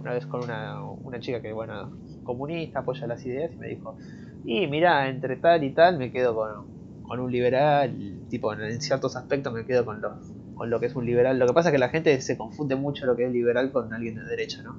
[0.00, 3.96] una vez con una, una chica que, bueno, comunista, apoya las ideas y me dijo,
[4.44, 9.16] y mira, entre tal y tal me quedo con, con un liberal, tipo, en, ciertos
[9.16, 10.20] aspectos me quedo con lo,
[10.54, 11.38] con lo que es un liberal.
[11.38, 13.92] Lo que pasa es que la gente se confunde mucho lo que es liberal con
[13.92, 14.76] alguien de derecha, ¿no?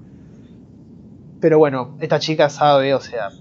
[1.42, 3.32] Pero bueno, esta chica sabe, o sea,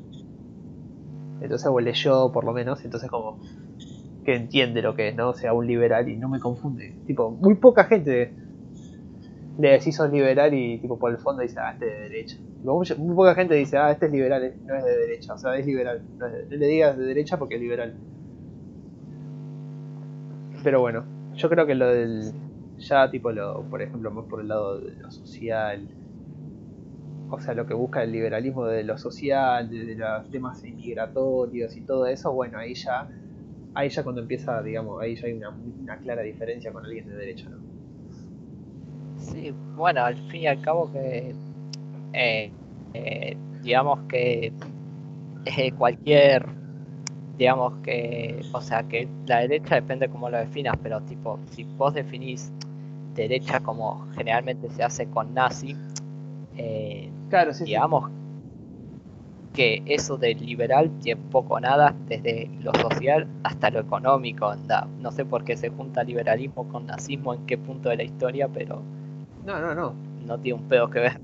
[1.45, 3.39] entonces o leyó por lo menos, entonces como
[4.25, 5.31] que entiende lo que es, ¿no?
[5.31, 6.95] O sea, un liberal y no me confunde.
[7.07, 8.33] Tipo, muy poca gente
[9.59, 12.37] le decís sos liberal y tipo por el fondo dice, ah, este es de derecha.
[12.99, 15.57] Muy poca gente dice, ah, este es liberal, eh, no es de derecha, o sea,
[15.57, 16.03] es liberal.
[16.19, 17.95] No, no le digas de derecha porque es liberal.
[20.63, 22.33] Pero bueno, yo creo que lo del.
[22.79, 25.87] Ya, tipo, lo, por ejemplo, más por el lado de lo social.
[27.31, 31.81] O sea, lo que busca el liberalismo de lo social, de, los temas inmigratorios y
[31.81, 33.09] todo eso, bueno, ahí ya.
[33.77, 37.17] Ahí ya cuando empieza, digamos, ahí ya hay una, una clara diferencia con alguien de
[37.17, 37.59] derecha, ¿no?
[39.19, 41.35] Sí, bueno, al fin y al cabo que
[42.13, 42.53] eh,
[42.93, 44.53] eh, digamos que
[45.45, 46.47] eh, cualquier
[47.37, 51.95] digamos que o sea que la derecha depende cómo lo definas, pero tipo si vos
[51.95, 52.53] definís
[53.15, 55.77] derecha como generalmente se hace con nazi,
[56.57, 57.67] eh, Claro, sí, sí.
[57.67, 58.11] digamos
[59.55, 64.87] que eso de liberal tiene poco nada desde lo social hasta lo económico, anda.
[65.01, 68.49] No sé por qué se junta liberalismo con nazismo en qué punto de la historia,
[68.49, 68.83] pero
[69.45, 69.95] No, no, no.
[70.27, 71.21] no tiene un pedo que ver.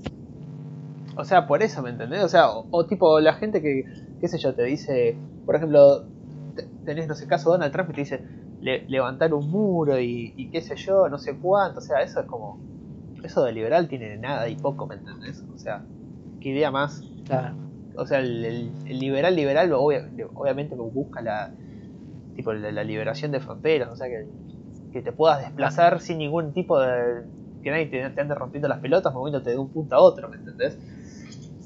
[1.15, 2.23] O sea, por eso, ¿me entendés?
[2.23, 3.83] O sea, o, o tipo la gente que,
[4.19, 6.03] qué sé yo, te dice, por ejemplo,
[6.55, 8.23] te- tenés, no sé, caso Donald Trump y te dice
[8.59, 12.19] le- levantar un muro y, y qué sé yo, no sé cuánto, o sea, eso
[12.21, 12.59] es como,
[13.23, 15.43] eso de liberal tiene nada y poco, ¿me entendés?
[15.53, 15.85] O sea,
[16.39, 17.55] qué idea más, Claro.
[17.95, 21.51] o sea, el, el- el liberal liberal obvia- obviamente busca la,
[22.35, 24.25] tipo, la, la liberación de fronteras, o sea, que,
[24.91, 27.23] que te puedas desplazar sin ningún tipo de,
[27.63, 30.37] que nadie te, te ande rompiendo las pelotas moviéndote de un punto a otro, ¿me
[30.37, 30.77] entendés?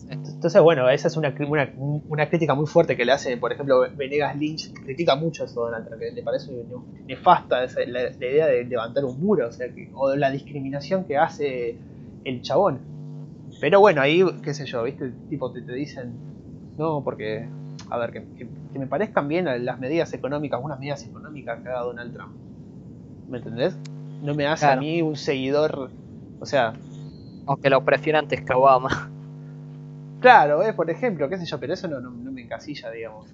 [0.08, 3.82] Entonces, bueno, esa es una, una, una crítica muy fuerte que le hace, por ejemplo,
[3.96, 6.64] Venegas Lynch, critica mucho eso a Donald Trump, que le parece ne-
[7.08, 11.06] nefasta esa, la, la idea de levantar un muro, o sea, que, o la discriminación
[11.06, 11.78] que hace
[12.24, 12.80] el chabón.
[13.60, 15.12] Pero bueno, ahí, qué sé yo, ¿viste?
[15.30, 16.14] Tipo, te, te dicen,
[16.78, 17.48] no, porque,
[17.90, 21.70] a ver, que, que- que me parezcan bien las medidas económicas, unas medidas económicas que
[21.70, 22.32] haga Donald Trump.
[23.28, 23.76] ¿Me entendés?
[24.22, 25.90] No me hace a mí un seguidor,
[26.40, 26.74] o sea,
[27.48, 29.10] Aunque lo prefiera antes que Obama.
[30.26, 33.34] Claro, eh, por ejemplo, qué sé yo, pero eso no, no, no me encasilla, digamos,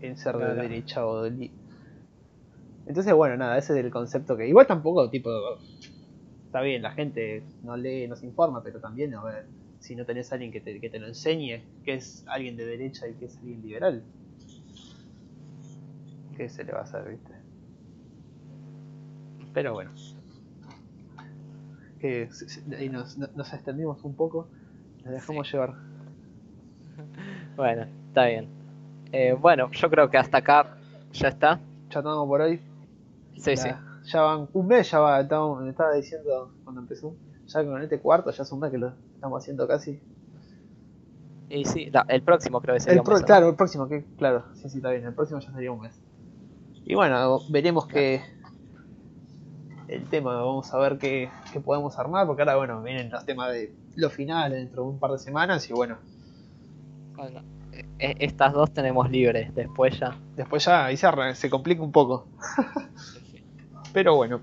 [0.00, 1.30] en ser de derecha o de...
[1.30, 1.54] li-
[2.86, 4.48] Entonces, bueno, nada, ese es el concepto que...
[4.48, 5.30] Igual tampoco, tipo,
[6.46, 9.48] está bien, la gente no lee, no se informa, pero también, a ver,
[9.78, 12.66] si no tenés a alguien que te, que te lo enseñe, que es alguien de
[12.66, 14.06] derecha y que es alguien liberal,
[16.36, 17.34] ¿qué se le va a hacer, viste?
[19.52, 19.90] Pero bueno.
[22.00, 22.28] Que
[22.90, 24.50] nos, nos extendimos un poco,
[25.06, 25.74] nos dejamos llevar.
[27.56, 28.48] Bueno, está bien.
[29.12, 30.76] Eh, bueno, yo creo que hasta acá
[31.12, 31.60] ya está.
[31.90, 32.60] Ya estamos por hoy.
[33.36, 33.68] Sí, La- sí.
[34.12, 37.14] Ya van un mes, ya va, estamos- me estaba diciendo cuando empezó.
[37.46, 40.00] Ya con este cuarto, ya es un mes que lo estamos haciendo casi.
[41.48, 43.26] Y sí, el próximo creo que El sería pro- un mes, ¿no?
[43.26, 45.04] claro, el próximo, que claro, sí, sí, está bien.
[45.04, 45.94] El próximo ya sería un mes.
[46.84, 48.20] Y bueno, veremos qué.
[49.88, 53.52] El tema, vamos a ver qué, qué podemos armar, porque ahora, bueno, vienen los temas
[53.52, 55.98] de los finales dentro de un par de semanas y bueno,
[57.16, 57.40] Bueno,
[57.72, 60.16] eh, estas dos tenemos libres, después ya.
[60.36, 62.28] después ya ahí se, se complica un poco.
[63.92, 64.40] Pero bueno,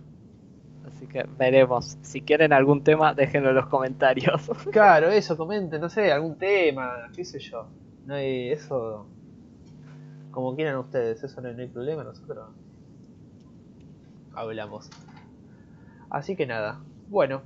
[0.86, 1.98] Así que veremos.
[2.02, 4.50] Si quieren algún tema, déjenlo en los comentarios.
[4.72, 7.68] Claro, eso, comenten, no sé, algún tema, qué sé yo.
[8.06, 9.08] No hay, eso,
[10.32, 12.50] como quieran ustedes, eso no, no hay problema, nosotros
[14.34, 14.90] hablamos.
[16.10, 17.42] Así que nada, bueno,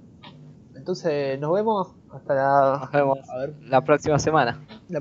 [0.76, 2.78] entonces nos vemos hasta la...
[2.82, 4.60] Nos vemos A ver, la próxima semana.
[4.88, 4.96] la